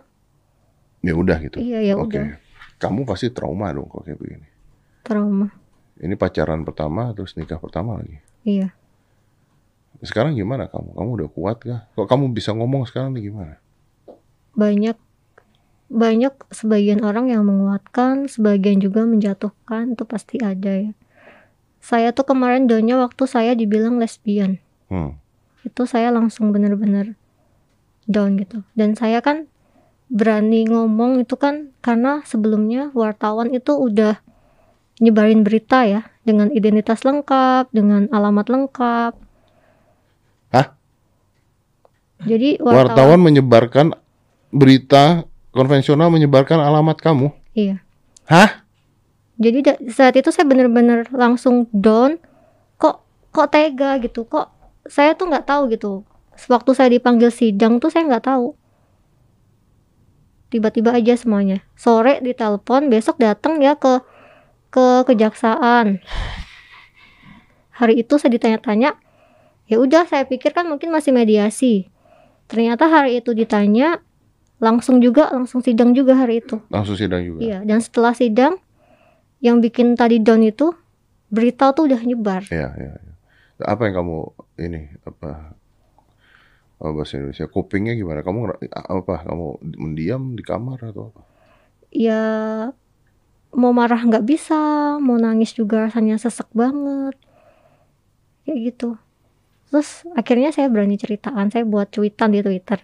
[0.99, 1.59] Ya udah gitu.
[1.59, 2.14] iya ya Oke.
[2.14, 2.38] udah
[2.76, 4.46] Kamu pasti trauma dong kalau kayak begini.
[5.03, 5.51] trauma
[5.96, 8.22] Ini pacaran pertama terus nikah pertama lagi.
[8.42, 8.70] iya
[9.99, 10.94] Sekarang gimana kamu?
[10.94, 11.90] Kamu udah kuat kah?
[11.92, 13.59] Kok kamu bisa ngomong sekarang nih gimana?
[14.55, 14.94] banyak
[15.88, 20.92] banyak sebagian orang yang menguatkan sebagian juga menjatuhkan itu pasti ada ya
[21.79, 24.59] saya tuh kemarin donya waktu saya dibilang lesbian
[24.89, 25.20] Hmm.
[25.68, 27.12] itu saya langsung bener-bener
[28.09, 29.45] down gitu dan saya kan
[30.09, 34.16] berani ngomong itu kan karena sebelumnya wartawan itu udah
[34.99, 39.12] nyebarin berita ya dengan identitas lengkap dengan alamat lengkap
[40.49, 40.66] Hah?
[42.24, 43.87] jadi Wartawan wartawan, menyebarkan
[44.49, 47.29] berita konvensional menyebarkan alamat kamu.
[47.53, 47.85] iya
[48.24, 48.64] Hah?
[49.39, 52.18] Jadi saat itu saya bener-bener langsung down.
[52.74, 52.97] Kok
[53.30, 54.26] kok tega gitu?
[54.26, 54.51] Kok
[54.91, 56.03] saya tuh nggak tahu gitu.
[56.51, 58.59] Waktu saya dipanggil sidang tuh saya nggak tahu.
[60.51, 61.62] Tiba-tiba aja semuanya.
[61.78, 64.03] Sore ditelepon besok datang ya ke
[64.74, 66.03] ke kejaksaan.
[67.78, 68.99] Hari itu saya ditanya-tanya
[69.70, 71.86] ya udah saya pikir kan mungkin masih mediasi.
[72.51, 74.03] Ternyata hari itu ditanya
[74.59, 76.59] langsung juga langsung sidang juga hari itu.
[76.74, 77.39] Langsung sidang juga.
[77.39, 78.59] Iya, dan setelah sidang
[79.39, 80.74] yang bikin tadi down itu
[81.30, 82.43] berita tuh udah nyebar.
[82.51, 83.14] Iya, iya, iya.
[83.62, 84.18] Apa yang kamu
[84.62, 85.59] ini apa
[86.78, 88.22] apa bahasa Indonesia kupingnya gimana?
[88.22, 89.14] Kamu apa?
[89.26, 89.47] Kamu
[89.78, 91.22] mendiam di kamar atau apa?
[91.91, 92.22] Ya
[93.51, 94.59] mau marah nggak bisa,
[95.03, 97.18] mau nangis juga rasanya sesek banget.
[98.47, 98.91] Kayak gitu.
[99.68, 102.78] Terus akhirnya saya berani ceritakan, saya buat cuitan di Twitter.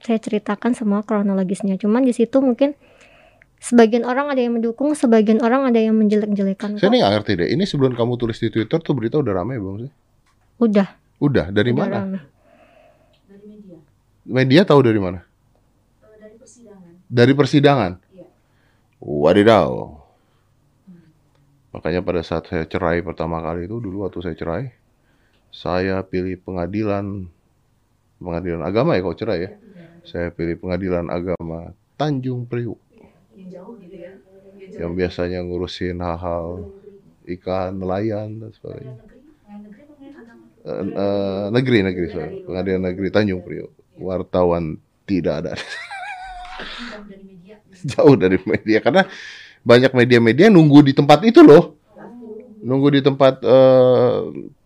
[0.00, 1.78] Saya ceritakan semua kronologisnya.
[1.80, 2.76] Cuman di situ mungkin
[3.60, 6.80] sebagian orang ada yang mendukung, sebagian orang ada yang menjelek-jelekan.
[6.80, 7.48] Saya ini nggak ngerti deh.
[7.52, 9.92] Ini sebelum kamu tulis di Twitter tuh berita udah ramai belum sih?
[10.60, 10.88] Udah,
[11.20, 11.52] Udah.
[11.52, 11.96] Dari udah mana?
[12.00, 12.18] rame.
[13.28, 13.76] Dari media.
[14.24, 15.20] Media tahu dari mana?
[15.20, 16.92] Eh, dari persidangan.
[17.06, 17.92] Dari persidangan.
[18.16, 18.26] Iya.
[19.00, 19.70] Wadidaw.
[21.70, 24.64] Makanya pada saat saya cerai pertama kali itu dulu waktu saya cerai,
[25.54, 27.30] saya pilih pengadilan
[28.18, 29.50] pengadilan agama ya kalau cerai ya.
[30.02, 32.80] Saya pilih pengadilan agama Tanjung Priuk
[33.40, 34.12] Yang jauh gitu ya.
[34.12, 34.80] Yang jauh.
[34.80, 36.46] yang biasanya ngurusin hal-hal
[37.40, 38.96] ikan, nelayan dan sebagainya.
[39.00, 39.82] Negeri.
[40.60, 42.32] Eh, eh, negeri negeri sorry.
[42.44, 44.76] pengadilan negeri Tanjung Priok wartawan
[45.08, 45.52] tidak ada
[47.96, 48.84] Jauh dari media.
[48.84, 49.08] karena
[49.64, 51.80] banyak media-media nunggu di tempat itu loh
[52.60, 54.16] nunggu di tempat eh,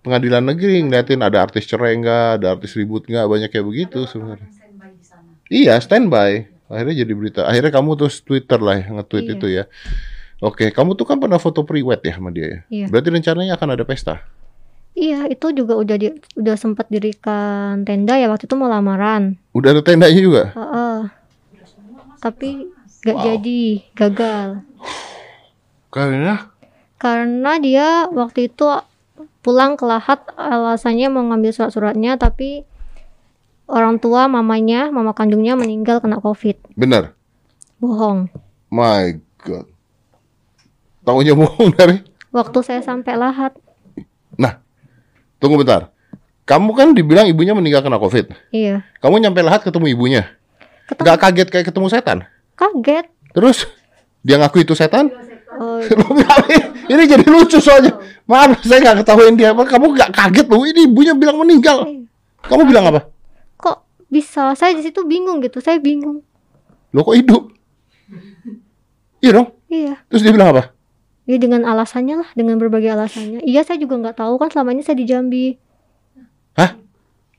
[0.02, 4.50] pengadilan negeri ngeliatin ada artis cerai nggak ada artis ribut nggak banyak kayak begitu sebenarnya
[5.46, 9.34] iya standby akhirnya jadi berita akhirnya kamu terus Twitter lah ya, nge-tweet Iya.
[9.34, 9.64] itu ya
[10.40, 12.86] oke kamu tuh kan pernah foto pre-wed ya sama dia ya Iya.
[12.88, 14.24] berarti rencananya akan ada pesta
[14.94, 16.06] Iya, itu juga udah di,
[16.38, 19.34] udah sempat dirikan tenda ya waktu itu mau lamaran.
[19.50, 20.98] udah ada tendanya juga Heeh.
[22.16, 22.70] Tapi
[23.02, 23.24] gak Wow.
[23.26, 23.62] jadi,
[23.92, 24.48] gagal.
[25.90, 26.50] karena
[26.94, 28.64] Karena dia waktu itu
[29.42, 32.64] pulang ke Lahat alasannya mau ngambil surat-suratnya tapi
[33.68, 36.56] orang tua mamanya, mama kandungnya meninggal kena Covid.
[36.76, 37.16] benar.
[37.80, 38.32] Bohong.
[38.72, 39.68] my god.
[41.04, 42.00] Tahunya bohong dari?
[42.32, 43.52] Waktu saya sampai Lahat.
[45.38, 45.92] tunggu bentar.
[46.48, 48.32] Kamu kan dibilang ibunya meninggal kena covid.
[48.48, 48.80] Iya.
[49.04, 50.22] kamu nyampe lahat ketemu ibunya?
[50.88, 51.04] Ketemu.
[51.04, 52.18] Nggak kaget kayak ketemu setan?
[52.56, 53.06] Kaget.
[53.36, 53.68] terus?
[54.24, 55.12] Dia ngaku itu setan?
[55.54, 55.78] Oh,
[56.92, 58.00] ini jadi lucu soalnya.
[58.24, 60.64] Maaf saya nggak ketahuin dia kamu nggak kaget loh.
[60.64, 61.84] Ini ibunya bilang meninggal.
[61.84, 62.08] Iya.
[62.44, 63.13] kamu bilang apa
[64.14, 64.54] bisa?
[64.54, 65.58] Saya di situ bingung gitu.
[65.58, 66.22] Saya bingung.
[66.94, 67.42] lo kok hidup
[69.18, 69.98] iya dong Iya.
[70.06, 70.70] terus dia bilang apa
[71.24, 73.40] Ya dengan alasannya lah, dengan berbagai alasannya.
[73.42, 75.56] Iya saya juga nggak tahu kan selama ini saya di Jambi.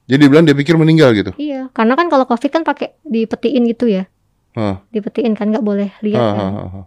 [0.05, 3.61] jadi dia bilang dia pikir meninggal gitu Iya, karena kan kalau covid kan pakai dipetiin
[3.65, 4.09] gitu ya,
[4.53, 6.85] Hah, dipetiin kan nggak boleh lihat hah, kan, hah, hah.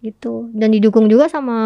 [0.00, 0.52] gitu.
[0.52, 1.56] Dan didukung juga sama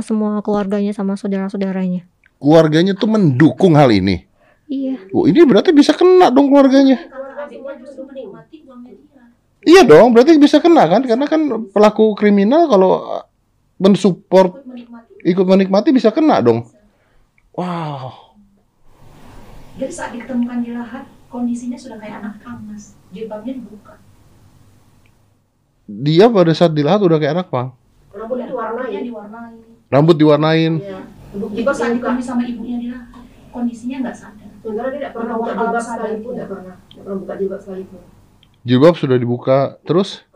[0.00, 2.06] semua keluarganya sama saudara-saudaranya.
[2.38, 4.27] keluarganya tuh mendukung hal ini
[4.68, 7.00] Iya, oh ini berarti bisa kena dong keluarganya
[9.64, 11.40] iya dong berarti bisa kena kan karena kan
[11.72, 13.24] pelaku kriminal kalau uh,
[13.80, 14.60] mensupport
[15.24, 15.88] Ikut menikmati.
[15.90, 16.68] bisa kena dong
[17.56, 18.28] wow
[19.78, 22.98] Jadi saat ditemukan di lahat, kondisinya sudah kayak anak pang, mas.
[23.14, 23.94] Jilbabnya dibuka.
[25.86, 27.72] dia pada saat dilahat udah kayak anak pang
[28.10, 29.06] Rambutnya Rambutnya diwarnai.
[29.06, 29.54] diwarnai.
[29.88, 31.00] rambut diwarnain Iya.
[31.38, 33.22] Juga saat ditemui sama ibunya di lahat,
[33.54, 34.47] kondisinya nggak sadar.
[34.58, 36.76] Sementara dia tidak pernah buka jilbab sekalipun, tidak pernah.
[36.90, 38.00] Tidak pernah buka jilbab sekalipun.
[38.68, 40.26] jilbab sudah dibuka terus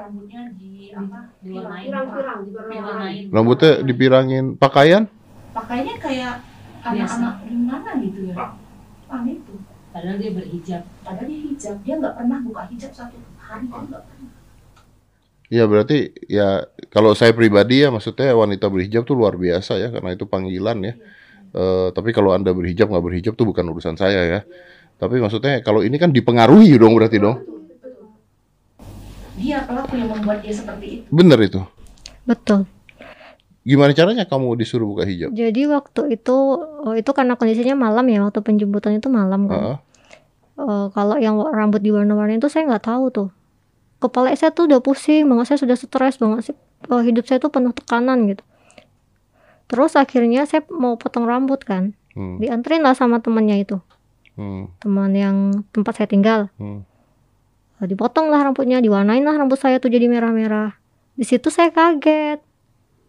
[0.00, 1.30] Rambutnya di apa?
[1.38, 2.40] Pirang-pirang,
[3.30, 5.06] rambutnya dipirangin pakaian
[5.50, 6.34] Pakainya kayak
[6.82, 8.34] anak-anak gimana gitu ya.
[9.10, 9.54] Pang itu.
[9.90, 10.82] Padahal dia berhijab.
[11.02, 14.30] Padahal dia hijab, dia nggak pernah buka hijab satu hari pun nggak pernah.
[15.50, 20.14] ya berarti ya kalau saya pribadi ya maksudnya wanita berhijab tuh luar biasa ya karena
[20.14, 20.94] itu panggilan ya
[21.50, 24.40] Eh, tapi kalau anda berhijab nggak berhijab tuh bukan urusan saya ya
[25.02, 27.42] tapi maksudnya kalau ini kan dipengaruhi dong berarti dong
[29.34, 31.06] Dia pelaku yang membuat dia seperti itu.
[31.10, 31.60] bener itu
[32.22, 32.68] betul.
[33.66, 36.36] gimana caranya kamu disuruh buka hijab Jadi waktu itu,
[36.86, 39.58] oh, itu karena kondisinya malam ya, waktu penjemputan itu malam kan.
[39.58, 39.76] Heeh.
[40.60, 43.28] Eh, kalau yang rambut diwarna-warni itu saya nggak tahu tuh.
[44.00, 46.56] Kepala saya tuh udah pusing banget, saya sudah stres banget sih.
[46.88, 48.44] Eh, hidup saya tuh penuh tekanan gitu.
[49.70, 53.78] Terus akhirnya saya mau potong rambut kan, Hmm, dianterin lah sama temannya itu,
[54.34, 55.36] hmm, teman yang
[55.70, 56.50] tempat saya tinggal.
[56.58, 56.82] hmm.
[57.78, 60.74] Eh, Dipotong lah rambutnya, diwarnain lah rambut saya tuh jadi merah-merah.
[61.14, 62.42] Di situ saya kaget,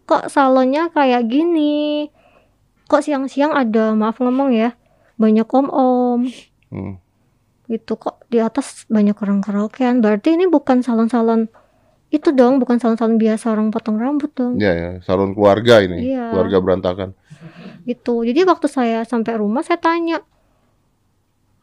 [0.06, 2.08] kok salonnya kayak gini?
[2.86, 4.78] Kok siang-siang ada, maaf ngomong ya,
[5.22, 6.26] banyak om-om
[6.74, 6.94] hmm.
[7.70, 11.46] gitu kok di atas banyak orang karaokean berarti ini bukan salon-salon
[12.12, 16.30] itu dong bukan salon-salon biasa orang potong rambut dong ya ya salon keluarga ini Iya.
[16.30, 17.08] keluarga berantakan
[17.82, 20.22] gitu jadi waktu saya sampai rumah saya tanya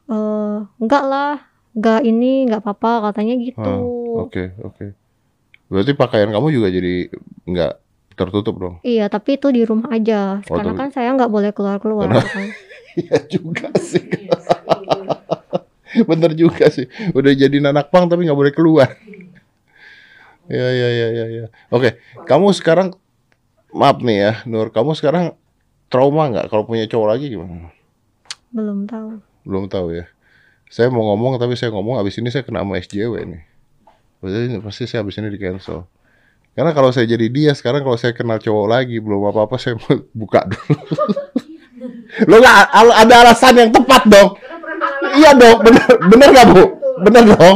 [0.05, 1.39] eh enggak lah
[1.71, 4.91] enggak ini enggak apa-apa katanya gitu Oke, oke.
[5.69, 7.07] Berarti pakaian kamu juga jadi
[7.45, 7.71] nggak
[8.11, 8.75] tertutup dong?
[8.81, 12.27] iya tapi itu di rumah aja Oh, karena tapi- kan saya nggak boleh keluar-keluar Kenapa?
[12.27, 12.47] kan.
[12.97, 14.01] Iya juga sih.
[16.09, 16.85] Bener juga sih.
[17.11, 18.87] Udah jadi nanak pang tapi nggak boleh keluar.
[20.49, 21.45] Ya, ya, ya, ya, ya.
[21.69, 22.97] Oke, kamu sekarang
[23.69, 24.73] maaf nih ya, Nur.
[24.73, 25.37] Kamu sekarang
[25.87, 27.69] trauma nggak kalau punya cowok lagi gimana?
[28.49, 30.09] belum tahu Belum tahu ya.
[30.69, 33.41] Saya mau ngomong tapi saya ngomong abis ini saya kena sama SJW nih.
[34.19, 35.85] Berarti pasti saya abis ini di cancel.
[36.57, 40.01] Karena kalau saya jadi dia sekarang kalau saya kenal cowok lagi belum apa-apa saya mau
[40.25, 40.73] buka dulu.
[42.25, 44.33] Lo nggak al- ada alasan yang tepat dong.
[45.13, 46.63] Iya dong, bener bener nggak bu?
[47.05, 47.55] Bener dong.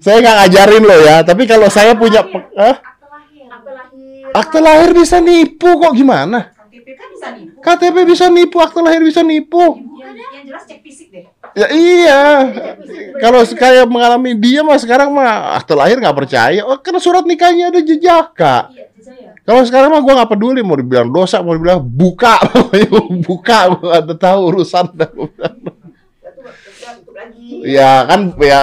[0.00, 2.24] Saya nggak ngajarin lo ya, tapi kalau saya punya
[2.56, 2.80] Hah?
[2.80, 3.44] Akte lahir.
[3.52, 4.24] Akte lahir.
[4.32, 6.56] akte lahir bisa nipu kok gimana?
[6.56, 7.60] KTP kan bisa nipu.
[7.60, 9.60] KTP bisa nipu, akte lahir bisa nipu.
[9.60, 11.24] Yang, yang jelas cek fisik deh.
[11.52, 12.20] Ya iya.
[13.20, 16.64] Kalau kayak mengalami dia mah sekarang mah akte lahir nggak percaya.
[16.64, 18.72] Oh, karena surat nikahnya ada jejak kak.
[18.72, 19.36] Iya, saya.
[19.44, 22.40] Kalau sekarang mah gue nggak peduli mau dibilang dosa, mau dibilang buka,
[23.28, 24.96] buka, gue nggak tahu urusan.
[24.96, 25.10] dah.
[25.12, 25.28] Ya,
[26.80, 27.46] ya, lagi.
[27.68, 28.60] Ya kan, ya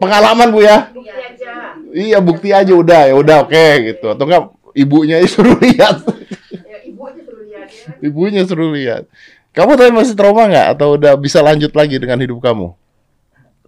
[0.00, 0.88] pengalaman bu ya.
[0.90, 1.52] Bukti aja.
[1.90, 4.06] Iya bukti aja udah, ya udah oke gitu.
[4.08, 4.42] Atau enggak
[4.72, 6.00] ibunya suruh lihat,
[6.50, 7.92] Ya, ibu aja suruh lihat ya.
[8.00, 9.04] ibunya suruh lihat.
[9.50, 10.66] Kamu tapi masih trauma nggak?
[10.78, 12.70] Atau udah bisa lanjut lagi dengan hidup kamu?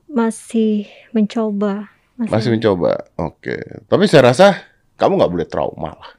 [0.06, 1.90] Masih mencoba.
[2.16, 3.02] Masih mencoba.
[3.18, 3.58] Oke.
[3.90, 4.46] Tapi saya rasa
[4.94, 6.12] kamu nggak boleh trauma lah.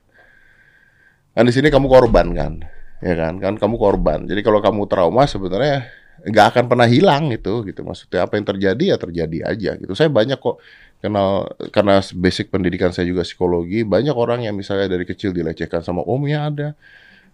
[1.33, 2.53] Kan di sini kamu korban kan,
[3.01, 3.39] ya kan?
[3.39, 4.27] Kan kamu korban.
[4.27, 5.87] Jadi kalau kamu trauma sebenarnya
[6.21, 7.81] nggak akan pernah hilang itu, gitu.
[7.81, 9.93] Maksudnya apa yang terjadi ya terjadi aja gitu.
[9.97, 10.61] Saya banyak kok
[11.03, 13.81] kenal karena basic pendidikan saya juga psikologi.
[13.81, 16.67] Banyak orang yang misalnya dari kecil dilecehkan sama omnya ada,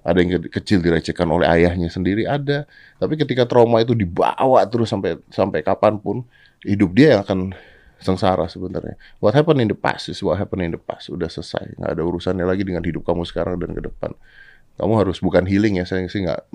[0.01, 2.65] ada yang ke- kecil dilecehkan oleh ayahnya sendiri ada.
[2.97, 6.25] Tapi ketika trauma itu dibawa terus sampai sampai kapan pun,
[6.65, 7.39] hidup dia yang akan
[7.99, 8.95] sengsara sebenarnya.
[9.19, 11.11] What happened in the past is what happened in the past.
[11.11, 11.75] Udah selesai.
[11.77, 14.15] Nggak ada urusannya lagi dengan hidup kamu sekarang dan ke depan.
[14.79, 16.47] Kamu harus bukan healing ya, saya sih nggak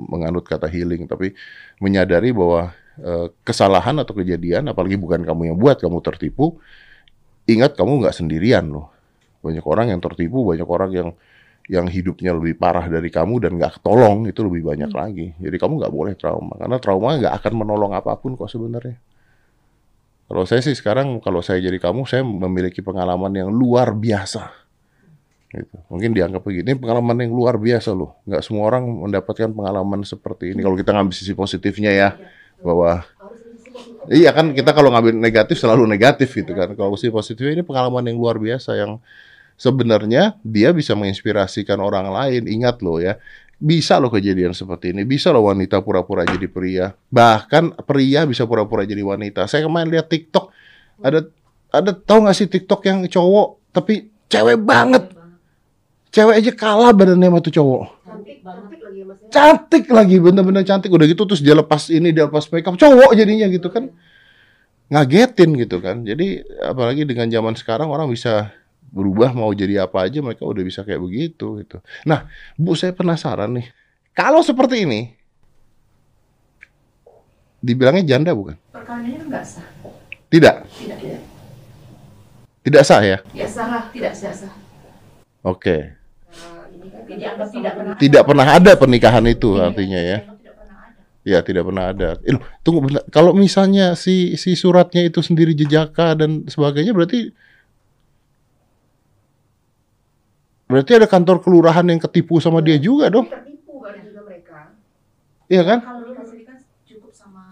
[0.00, 1.36] menganut kata healing, tapi
[1.76, 6.56] menyadari bahwa eh, kesalahan atau kejadian, apalagi bukan kamu yang buat, kamu tertipu,
[7.44, 8.88] ingat kamu nggak sendirian loh.
[9.44, 11.08] Banyak orang yang tertipu, banyak orang yang
[11.66, 15.36] yang hidupnya lebih parah dari kamu dan nggak ketolong itu lebih banyak lagi.
[15.36, 18.96] Jadi kamu nggak boleh trauma, karena trauma nggak akan menolong apa pun kok sebenarnya.
[20.26, 24.65] Kalau saya sih sekarang kalau saya jadi kamu, saya memiliki pengalaman yang luar biasa.
[25.46, 25.76] Gitu.
[25.86, 28.18] Mungkin dianggap begini, ini pengalaman yang luar biasa loh.
[28.26, 30.60] Nggak semua orang mendapatkan pengalaman seperti ini.
[30.60, 32.08] Kalau kita ngambil sisi positifnya ya,
[32.60, 33.06] bahwa
[34.10, 36.74] iya kan kita kalau ngambil negatif selalu negatif gitu kan.
[36.74, 38.98] Kalau sisi positifnya ini pengalaman yang luar biasa yang
[39.54, 42.50] sebenarnya dia bisa menginspirasikan orang lain.
[42.50, 43.14] Ingat loh ya,
[43.56, 45.06] bisa loh kejadian seperti ini.
[45.06, 46.92] Bisa loh wanita pura-pura jadi pria.
[47.08, 49.48] Bahkan pria bisa pura-pura jadi wanita.
[49.48, 50.52] Saya kemarin lihat TikTok
[51.00, 51.28] ada
[51.72, 55.16] ada tahu nggak sih TikTok yang cowok tapi cewek banget.
[56.16, 57.82] Cewek aja kalah badannya sama tuh cowok.
[58.08, 59.28] Cantik, cantik lagi ya mas ya.
[59.28, 60.88] Cantik lagi, bener-bener cantik.
[60.88, 62.80] Udah gitu terus dia lepas ini, dia lepas makeup.
[62.80, 63.92] Cowok jadinya gitu kan.
[64.88, 66.08] Ngagetin gitu kan.
[66.08, 68.48] Jadi apalagi dengan zaman sekarang orang bisa
[68.88, 71.84] berubah mau jadi apa aja mereka udah bisa kayak begitu gitu.
[72.08, 72.24] Nah,
[72.56, 73.68] Bu saya penasaran nih.
[74.16, 75.12] Kalau seperti ini
[77.60, 78.56] dibilangnya janda bukan?
[78.72, 79.68] Perkawinannya kan nggak sah.
[80.32, 81.22] Tidak, Tidak, tidak.
[82.64, 83.18] tidak sah ya.
[83.36, 84.54] Ya sah, tidak sah, sah.
[85.44, 85.95] Oke.
[87.06, 87.94] Dianggap tidak pernah.
[87.96, 90.18] Tidak pernah ada pernikahan itu artinya ya.
[90.22, 91.00] Memang tidak pernah ada.
[91.26, 92.08] Ya, tidak pernah ada.
[92.22, 93.02] Eh, loh, tunggu bentar.
[93.10, 97.30] Kalau misalnya si si suratnya itu sendiri jejaka dan sebagainya berarti
[100.66, 103.26] berarti ada kantor kelurahan yang ketipu sama dia juga dong.
[103.30, 104.74] tertipu kali juga mereka.
[105.46, 105.78] Iya kan?
[105.78, 107.44] Kalau nikah sendiri kan cukup sama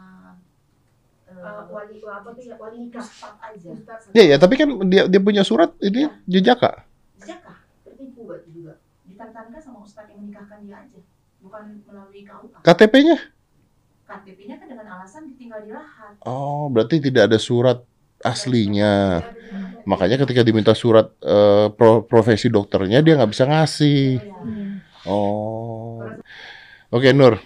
[1.24, 3.02] Eh, eh, wali apa tuh ya wali nikah.
[3.06, 3.68] ustad aja.
[3.70, 6.82] Ustaz Iya, ya, tapi kan dia dia punya surat ini jejaka.
[7.22, 7.54] Jaka
[7.86, 8.74] tertipu berarti juga.
[9.04, 9.78] ditantankan sama
[10.62, 11.00] dia aja,
[11.42, 12.58] bukan melalui KUA.
[12.62, 13.18] KTP-nya?
[14.04, 16.14] KTP-nya kan dengan alasan ditinggal di lahat.
[16.24, 17.78] Oh, berarti tidak ada surat
[18.22, 19.24] aslinya.
[19.84, 24.20] Makanya ketika diminta surat eh, pro- profesi dokternya dia nggak bisa ngasih.
[25.04, 26.08] Oh.
[26.94, 27.42] Oke Nur,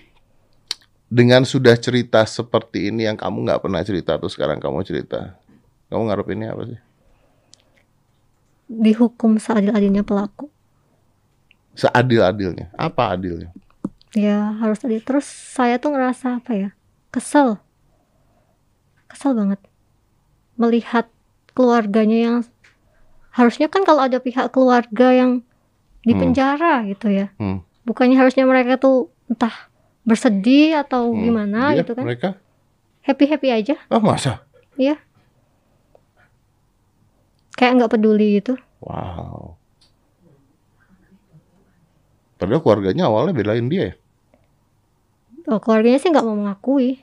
[1.08, 5.34] dengan sudah cerita seperti ini yang kamu nggak pernah cerita tuh sekarang kamu cerita,
[5.88, 6.80] kamu ngarep ini apa sih?
[8.84, 10.44] Dihukum seadil-adilnya pelaku.
[11.78, 12.74] Seadil-adilnya.
[12.74, 13.54] Apa adilnya?
[14.18, 14.98] Ya harus adil.
[14.98, 16.70] Terus saya tuh ngerasa apa ya?
[17.14, 17.62] Kesel.
[19.06, 19.62] Kesel banget.
[20.58, 21.06] Melihat
[21.54, 22.36] keluarganya yang
[23.30, 25.46] harusnya kan kalau ada pihak keluarga yang
[26.02, 26.34] di Hmm.
[26.90, 27.30] gitu ya.
[27.38, 27.62] Hmm.
[27.86, 29.70] Bukannya harusnya mereka tuh entah
[30.02, 31.22] bersedih atau Hmm.
[31.22, 32.04] gimana Dia, gitu kan.
[32.04, 32.28] Mereka?
[33.06, 33.74] Happy-happy aja.
[33.86, 34.42] Oh masa?
[34.74, 34.98] Iya.
[37.54, 38.58] Kayak nggak peduli gitu.
[38.82, 39.58] Wow.
[42.38, 43.94] Padahal keluarganya awalnya belain dia ya.
[45.48, 47.02] Oh, keluarganya sih nggak mau mengakui.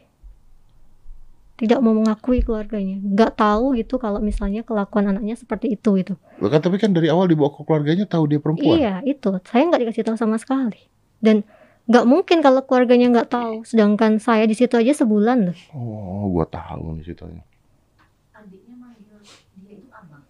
[1.56, 3.00] Tidak mau mengakui keluarganya.
[3.00, 6.14] Nggak tahu gitu kalau misalnya kelakuan anaknya seperti itu gitu.
[6.40, 8.76] Loh kan tapi kan dari awal dibawa ke keluarganya tahu dia perempuan.
[8.76, 9.40] Iya, itu.
[9.44, 10.78] Saya nggak dikasih tahu sama sekali.
[11.20, 11.48] Dan
[11.90, 13.64] nggak mungkin kalau keluarganya nggak tahu.
[13.64, 15.58] Sedangkan saya di situ aja sebulan loh.
[15.74, 17.42] Oh, gua tahu nih ceritanya.
[18.36, 19.20] Adiknya manggil
[19.64, 20.22] dia itu abang.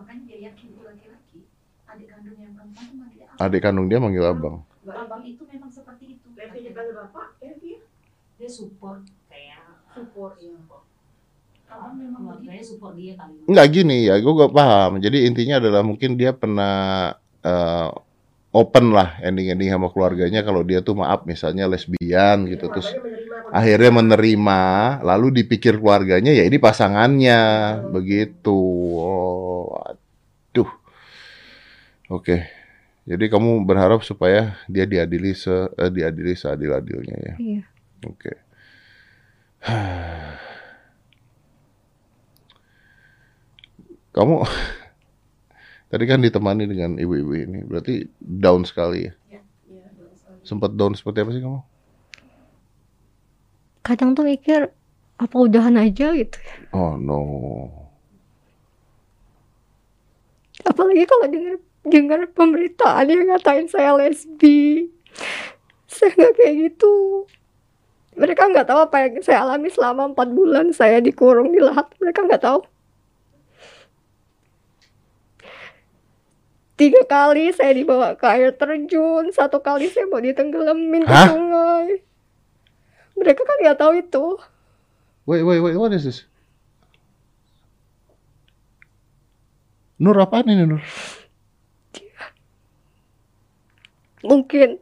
[0.00, 1.38] Makanya dia yakin itu laki-laki.
[1.92, 3.27] Adik kandung yang perempuan itu manggil dia abang.
[3.38, 4.66] Adik kandung dia manggil abang.
[4.90, 6.26] Abang itu memang seperti itu.
[6.34, 7.80] Levi dipanggil bapak, Levi ya?
[8.38, 9.62] dia support kayak
[9.94, 10.58] Support ya.
[11.70, 12.74] Abang memang keluarganya begitu.
[12.74, 14.90] support dia kali Enggak gini ya, gua gak paham.
[14.98, 16.74] Jadi intinya adalah mungkin dia pernah
[17.46, 17.88] eh,
[18.50, 23.46] open lah ending-ending sama keluarganya kalau dia tuh maaf misalnya lesbian gitu terus Keluarganya menerima
[23.48, 24.60] akhirnya menerima
[25.04, 27.40] lalu dipikir keluarganya ya ini pasangannya
[27.88, 28.56] begitu
[28.98, 30.68] oh aduh
[32.08, 32.57] Oke.
[33.08, 37.40] Jadi kamu berharap supaya dia diadili se eh, diadili seadil-adilnya ya.
[37.40, 37.64] Iya.
[38.04, 38.36] Oke.
[44.12, 44.44] Kamu
[45.90, 49.16] tadi kan ditemani dengan ibu-ibu ini, berarti down sekali ya?
[49.32, 49.40] Iya,
[50.12, 50.44] sekali.
[50.44, 51.64] Sempat down seperti apa sih kamu?
[53.88, 54.68] Kadang tuh mikir
[55.16, 56.36] apa udahan aja gitu.
[56.76, 57.24] Oh no.
[60.68, 61.56] Apalagi kalau dengar
[61.90, 64.92] dengar pemberitaan yang ngatain saya lesbi.
[65.88, 67.24] Saya nggak kayak gitu.
[68.18, 71.88] Mereka nggak tahu apa yang saya alami selama empat bulan saya dikurung di lahat.
[71.98, 72.60] Mereka nggak tahu.
[76.78, 81.88] Tiga kali saya dibawa ke air terjun, satu kali saya mau ditenggelamin ke sungai.
[83.18, 84.26] Mereka kan nggak tahu itu.
[85.26, 86.22] Wait, wait, wait, what is this?
[89.98, 90.82] Nur apaan ini Nur?
[94.24, 94.78] Mungkin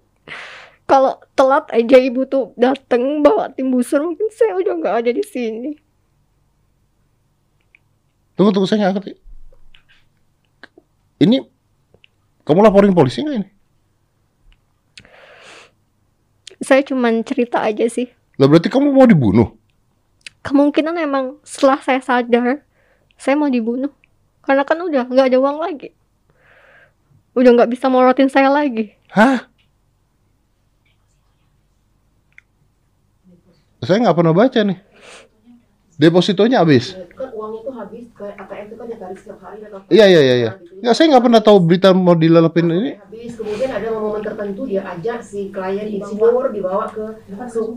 [0.87, 5.25] kalau telat aja ibu tuh dateng bawa tim busur mungkin saya udah nggak ada di
[5.25, 5.73] sini
[8.37, 9.13] Tunggu, tunggu, saya nggak ngerti.
[11.25, 11.41] Ini,
[12.45, 13.49] kamu laporin polisi nggak ini?
[16.61, 19.55] saya cuman cerita aja sih Lah berarti kamu mau dibunuh?
[20.43, 22.63] kemungkinan emang setelah saya sadar
[23.19, 23.91] saya mau dibunuh
[24.43, 25.91] karena kan udah nggak ada uang lagi
[27.39, 29.47] udah nggak bisa morotin saya lagi Hah?
[33.81, 34.79] Saya nggak pernah baca nih.
[35.97, 36.93] Depositonya habis.
[36.93, 40.21] Itu kan tuh habis kayak ATM itu kan ditarik setiap hari dan apa- Iya, iya,
[40.21, 40.51] iya, iya.
[40.61, 40.77] Gitu.
[40.83, 42.93] Nggak, saya nggak pernah tahu berita mau dilelepin ini.
[43.01, 47.05] habis kemudian ada momen tertentu dia ajak si klien insinyur dibawa ke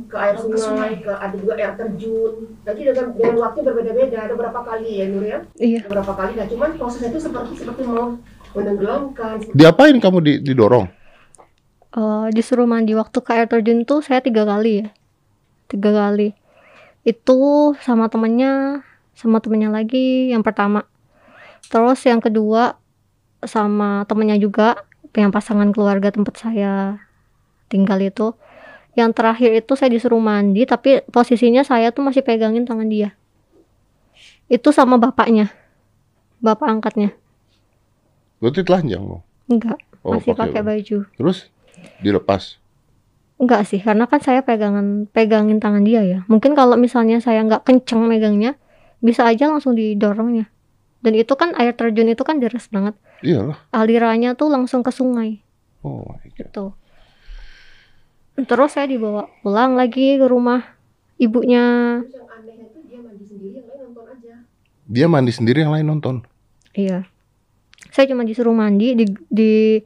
[0.05, 4.59] ke air sungai ke ada juga air terjun nanti dengan dengan waktu berbeda-beda ada berapa
[4.61, 8.19] kali ya Nur ya iya berapa kali nah cuman prosesnya itu seperti seperti mau
[8.53, 10.85] menenggelamkan Diapain kamu di, didorong?
[11.89, 14.87] Eh, disuruh mandi waktu ke air terjun tuh saya tiga kali ya.
[15.65, 16.37] Tiga kali.
[17.01, 18.85] Itu sama temennya
[19.17, 20.85] sama temennya lagi yang pertama.
[21.65, 22.77] Terus yang kedua
[23.41, 24.85] sama temennya juga
[25.17, 27.01] yang pasangan keluarga tempat saya
[27.73, 28.37] tinggal itu.
[28.93, 33.17] Yang terakhir itu saya disuruh mandi tapi posisinya saya tuh masih pegangin tangan dia.
[34.45, 35.49] Itu sama bapaknya
[36.37, 37.17] bapak angkatnya.
[38.37, 39.21] Berarti telanjang loh.
[39.49, 40.97] enggak Oh, masih pakai pakai baju.
[41.17, 41.51] Terus
[41.99, 42.61] dilepas.
[43.39, 46.19] Enggak sih, karena kan saya pegangan pegangin tangan dia ya.
[46.27, 48.59] Mungkin kalau misalnya saya nggak kenceng megangnya,
[48.99, 50.51] bisa aja langsung didorongnya.
[50.99, 52.99] Dan itu kan air terjun itu kan deras banget.
[53.23, 53.55] Iyalah.
[53.71, 55.39] Alirannya tuh langsung ke sungai
[55.79, 56.35] Oh my God.
[56.35, 56.65] gitu.
[58.39, 60.75] Terus saya dibawa pulang lagi ke rumah
[61.15, 61.99] ibunya.
[62.03, 64.33] terus yang anehnya itu dia mandi sendiri yang lain nonton aja
[64.83, 66.15] Dia mandi sendiri yang lain nonton.
[66.71, 66.99] Iya.
[67.91, 69.79] Saya cuma disuruh mandi di di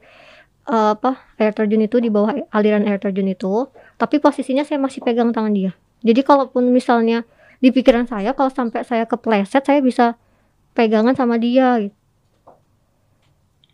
[0.68, 3.68] eh, apa air terjun itu di bawah aliran air terjun itu,
[4.00, 5.72] tapi posisinya saya masih pegang tangan dia.
[6.04, 7.24] Jadi kalaupun misalnya
[7.64, 10.20] di pikiran saya kalau sampai saya kepleset saya bisa
[10.76, 11.96] pegangan sama dia gitu.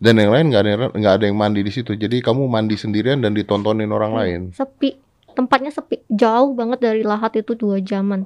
[0.00, 1.92] Dan yang lain nggak ada nggak ada yang mandi di situ.
[1.92, 4.40] Jadi kamu mandi sendirian dan ditontonin orang lain.
[4.56, 4.96] Sepi.
[5.36, 6.00] Tempatnya sepi.
[6.08, 8.24] Jauh banget dari lahat itu dua jaman.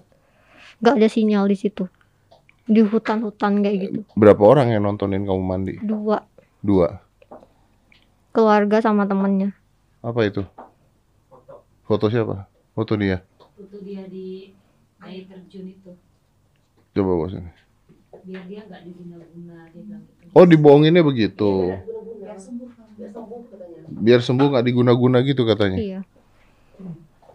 [0.79, 1.91] Gak ada sinyal di situ.
[2.65, 4.01] Di hutan-hutan kayak gitu.
[4.15, 5.75] Berapa orang yang nontonin kamu mandi?
[5.83, 6.23] Dua
[6.65, 7.04] Dua.
[8.35, 9.55] Keluarga sama temennya.
[10.03, 10.43] Apa itu?
[11.87, 12.51] Foto siapa?
[12.75, 13.23] Foto dia.
[13.55, 14.51] Itu dia di
[14.99, 15.95] air terjun itu.
[16.99, 17.51] Coba bawa sini.
[18.25, 20.33] Biar dia nggak diguna-guna dia bilang gitu.
[20.35, 21.53] Oh dibohonginnya begitu.
[21.79, 25.79] guna-guna Biar sembuh biar sembuh katanya Biar sembuh nggak diguna-guna gitu katanya.
[25.79, 26.01] Iya.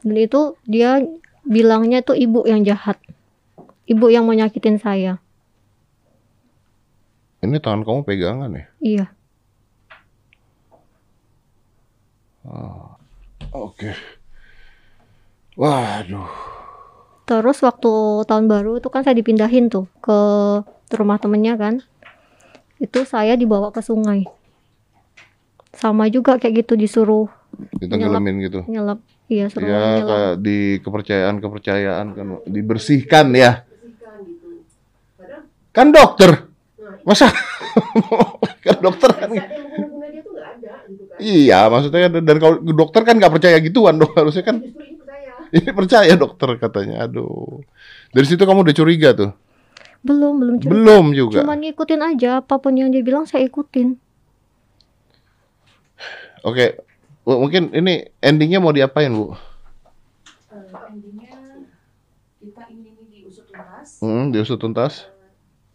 [0.04, 1.00] Dan itu dia
[1.48, 3.00] bilangnya tuh ibu yang jahat.
[3.88, 5.18] Ibu yang mau nyakitin saya.
[7.40, 8.66] Ini tangan kamu pegangan ya?
[8.84, 9.06] Iya.
[13.50, 13.92] Oke.
[15.54, 16.30] Waduh.
[17.26, 17.92] Terus waktu
[18.26, 20.20] tahun baru itu kan saya dipindahin tuh ke
[20.92, 21.84] rumah temennya kan.
[22.80, 24.26] Itu saya dibawa ke sungai.
[25.70, 27.30] Sama juga kayak gitu disuruh
[27.76, 28.60] Ditenggelamin gitu.
[28.66, 29.02] nyelap.
[29.28, 30.08] Iya, suruh Ya nyelap.
[30.08, 33.62] kayak di kepercayaan-kepercayaan kan dibersihkan ya.
[34.24, 34.64] gitu
[35.70, 36.50] Kan dokter.
[37.04, 37.30] Masa
[38.66, 39.30] kan dokter kan
[40.90, 44.58] gitu kan Iya, maksudnya kan- dan kalau dokter kan nggak percaya gituan dong harusnya kan
[44.60, 46.96] justru ini percaya ini percaya dokter katanya.
[47.06, 47.62] Aduh.
[48.14, 49.32] Dari situ kamu udah curiga tuh?
[50.00, 51.42] Belum, belum cuma, Belum juga.
[51.44, 53.98] Cuman ngikutin aja apa pun yang dia bilang saya ikutin.
[56.42, 56.80] Oke.
[57.26, 59.34] Bu, mungkin ini endingnya mau diapain, Bu?
[59.34, 59.36] Eh,
[60.88, 61.36] endingnya
[62.40, 64.94] kita ingin ini diusut tuntas Hmm, diusut tuntas.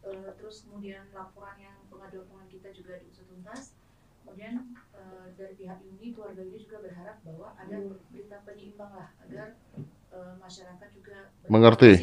[0.02, 3.76] Eh, terus kemudian laporan yang pengaduan pengaduan kita juga diusut tuntas
[4.24, 4.64] kemudian
[7.54, 7.76] ada
[8.12, 9.48] berita penyeimbang lah agar
[10.12, 12.00] eh, masyarakat juga berpikir Mengerti.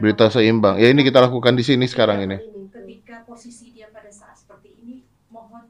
[0.00, 0.80] Berita seimbang.
[0.80, 2.38] Ya ini kita lakukan di sini sekarang ini.
[2.72, 4.96] ketika posisi dia pada saat seperti ini
[5.28, 5.64] mohon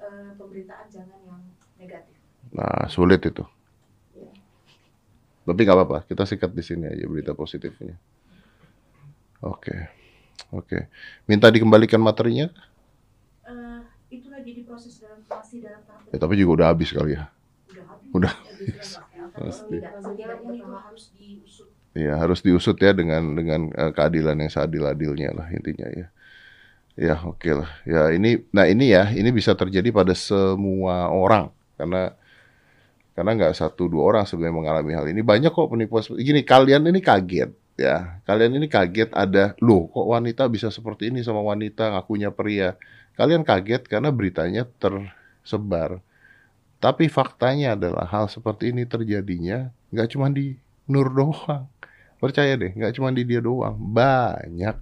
[0.00, 1.40] eh, pemberitaan jangan yang
[1.76, 2.16] negatif
[2.54, 3.42] Nah, sulit itu.
[5.44, 7.96] Tapi nggak apa-apa, kita sikat di sini aja berita positifnya.
[9.44, 9.76] Oke,
[10.52, 10.78] oke.
[11.28, 12.48] Minta dikembalikan materinya?
[13.44, 17.28] Eh, itulah jadi proses dalam masih dalam tahap Ya, tapi juga udah habis kali ya.
[17.68, 18.34] udah habis Udah.
[19.34, 19.76] Tapi Pasti.
[19.82, 21.53] itu harus diusut
[21.94, 26.06] Ya harus diusut ya dengan dengan eh, keadilan yang seadil-adilnya lah intinya ya.
[26.94, 27.70] Ya oke lah.
[27.86, 31.54] Ya ini, nah ini ya ini bisa terjadi pada semua orang.
[31.78, 32.14] Karena
[33.14, 35.22] karena nggak satu dua orang sebenarnya mengalami hal ini.
[35.22, 38.18] Banyak kok penipuan gini kalian ini kaget ya.
[38.26, 42.74] Kalian ini kaget ada loh kok wanita bisa seperti ini sama wanita ngakunya pria?
[43.14, 46.02] Kalian kaget karena beritanya tersebar.
[46.82, 51.64] Tapi faktanya adalah hal seperti ini terjadinya nggak cuma di Nur doang
[52.24, 54.76] percaya deh nggak cuma di dia doang banyak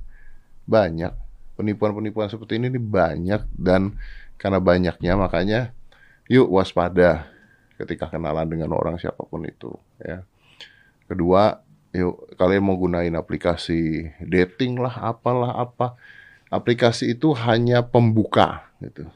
[0.63, 1.13] banyak
[1.59, 3.99] penipuan-penipuan seperti ini nih banyak dan
[4.39, 5.61] karena banyaknya makanya
[6.27, 7.31] yuk waspada
[7.79, 10.23] ketika kenalan dengan orang siapa pun itu ya.
[11.11, 11.59] Kedua
[11.93, 15.99] yuk kalian mau gunain aplikasi dating lah apalah apa.
[16.53, 19.09] Aplikasi itu hanya pembuka gitu.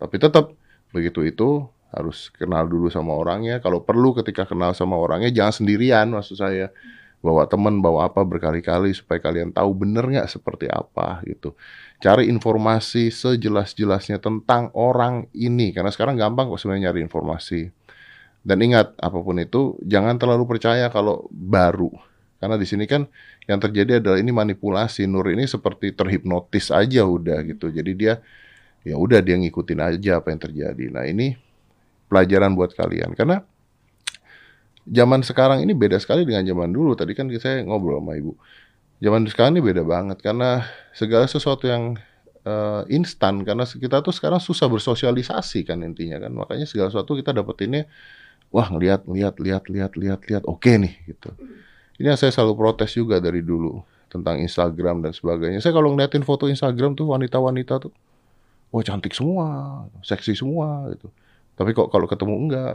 [0.00, 0.56] Tapi tetap
[0.96, 3.60] begitu itu harus kenal dulu sama orangnya.
[3.60, 6.72] Kalau perlu ketika kenal sama orangnya jangan sendirian maksud saya
[7.20, 11.52] bawa teman bawa apa berkali-kali supaya kalian tahu bener nggak seperti apa gitu.
[12.00, 17.68] Cari informasi sejelas-jelasnya tentang orang ini karena sekarang gampang kok sebenarnya nyari informasi.
[18.40, 21.92] Dan ingat apa pun itu jangan terlalu percaya kalau baru.
[22.40, 23.04] Karena di sini kan
[23.44, 25.04] yang terjadi adalah ini manipulasi.
[25.04, 27.68] Nur ini seperti terhipnotis aja udah gitu.
[27.68, 28.24] Jadi dia
[28.80, 30.84] ya udah dia ngikutin aja apa yang terjadi.
[30.88, 31.36] Nah ini
[32.08, 33.12] pelajaran buat kalian.
[33.12, 33.44] Karena
[34.88, 36.96] zaman sekarang ini beda sekali dengan zaman dulu.
[36.96, 38.32] Tadi kan saya ngobrol sama ibu.
[39.00, 41.96] Zaman sekarang ini beda banget karena segala sesuatu yang
[42.44, 43.44] eh, instan.
[43.44, 46.32] Karena kita tuh sekarang susah bersosialisasi kan intinya kan.
[46.32, 47.88] Makanya segala sesuatu kita dapetinnya
[48.50, 51.32] wah ngelihat ngelihat lihat lihat lihat lihat oke nih gitu.
[52.00, 55.62] Ini yang saya selalu protes juga dari dulu tentang Instagram dan sebagainya.
[55.62, 57.92] Saya kalau ngeliatin foto Instagram tuh wanita-wanita tuh
[58.74, 59.46] wah cantik semua
[60.02, 61.08] seksi semua gitu.
[61.54, 62.74] Tapi kok kalau ketemu enggak?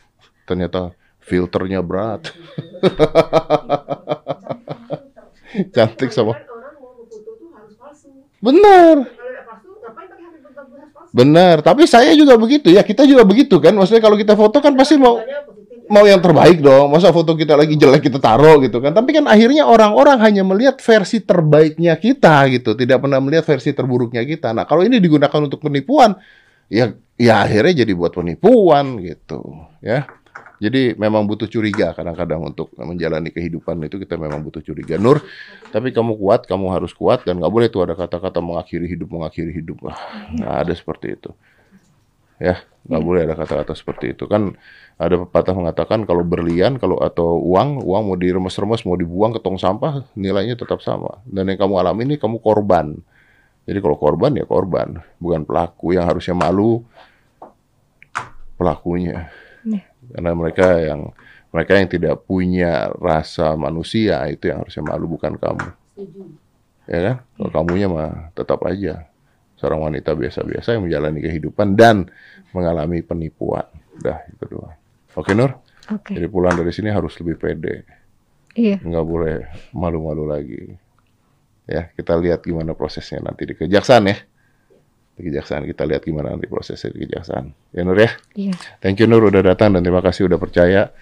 [0.48, 0.94] Ternyata
[1.26, 2.30] filternya berat.
[5.74, 8.08] Cantik sama foto tuh harus palsu.
[8.38, 8.96] benar.
[11.16, 13.72] Benar tapi saya juga begitu ya kita juga begitu kan?
[13.72, 15.88] Maksudnya kalau kita foto kan pasti mau positif.
[15.88, 16.92] mau yang terbaik dong.
[16.92, 18.92] Masa foto kita lagi jelek kita taruh gitu kan?
[18.92, 24.28] Tapi kan akhirnya orang-orang hanya melihat versi terbaiknya kita gitu tidak pernah melihat versi terburuknya
[24.28, 24.52] kita.
[24.52, 26.20] Nah kalau ini digunakan untuk penipuan
[26.68, 29.40] ya ya akhirnya jadi buat penipuan gitu
[29.80, 30.04] ya
[30.56, 34.96] jadi memang butuh curiga kadang-kadang untuk menjalani kehidupan itu kita memang butuh curiga.
[34.96, 35.20] Nur
[35.68, 39.52] tapi kamu kuat kamu harus kuat dan nggak boleh tuh ada kata-kata mengakhiri hidup mengakhiri
[39.52, 39.84] hidup.
[39.84, 39.98] Wah,
[40.32, 41.30] nggak ada seperti itu.
[42.40, 44.24] Ya nggak boleh ada kata-kata seperti itu.
[44.24, 44.56] Kan
[44.96, 49.60] ada pepatah mengatakan kalau berlian kalau atau uang uang mau diremes-remes mau dibuang ke tong
[49.60, 51.20] sampah nilainya tetap sama.
[51.28, 52.96] Dan yang kamu alami ini kamu korban.
[53.68, 55.04] Jadi kalau korban ya korban.
[55.20, 56.80] Bukan pelaku yang harusnya malu
[58.56, 59.28] pelakunya.
[60.12, 61.00] Karena mereka yang
[61.50, 65.66] mereka yang tidak punya rasa manusia itu yang harusnya malu bukan kamu.
[65.96, 66.22] Setuju.
[66.86, 67.16] ya kan?
[67.38, 69.08] Kalau kamunya mah tetap aja
[69.56, 72.12] seorang wanita biasa-biasa yang menjalani kehidupan dan
[72.52, 73.64] mengalami penipuan.
[73.96, 74.76] Udah itu doang.
[75.16, 75.56] Oke Nur?
[75.86, 76.18] Oke.
[76.18, 77.86] jadi pulang dari sini harus lebih pede.
[78.56, 78.80] Iya.
[78.80, 79.36] nggak boleh
[79.72, 80.76] malu-malu lagi.
[81.64, 84.16] Ya kita lihat gimana prosesnya nanti di kejaksaan ya
[85.16, 88.52] di kejaksaan kita lihat gimana nanti prosesnya di kejaksaan ya Nur ya Iya.
[88.78, 90.92] Thank you Nur udah datang dan terima kasih udah percaya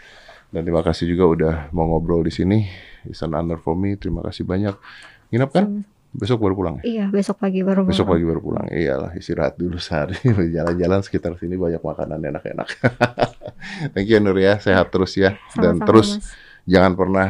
[0.49, 2.63] dan terima kasih juga udah mau ngobrol di sini.
[3.05, 3.99] It's an honor for me.
[3.99, 4.79] Terima kasih banyak.
[5.29, 5.83] Nginep kan?
[6.15, 6.75] Besok baru pulang.
[6.79, 6.83] ya?
[6.87, 8.15] Iya, besok pagi baru Besok pulang.
[8.15, 8.67] pagi baru pulang.
[8.71, 10.15] Iyalah istirahat dulu sehari.
[10.55, 12.69] Jalan-jalan sekitar sini banyak makanan enak-enak.
[13.99, 14.63] Thank you Nur ya.
[14.63, 15.35] Sehat terus ya.
[15.59, 16.31] Dan Sama-sama, terus Mas.
[16.71, 17.29] jangan pernah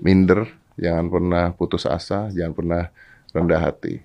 [0.00, 0.40] minder,
[0.76, 2.82] jangan pernah putus asa, jangan pernah
[3.32, 4.04] rendah hati.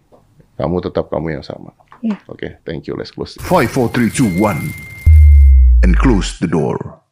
[0.56, 1.76] Kamu tetap kamu yang sama.
[2.00, 2.16] Iya.
[2.32, 2.96] Oke, thank you.
[2.96, 3.36] Let's close.
[3.40, 5.84] 5, 4, 3, 2, 1.
[5.84, 7.05] And close the door.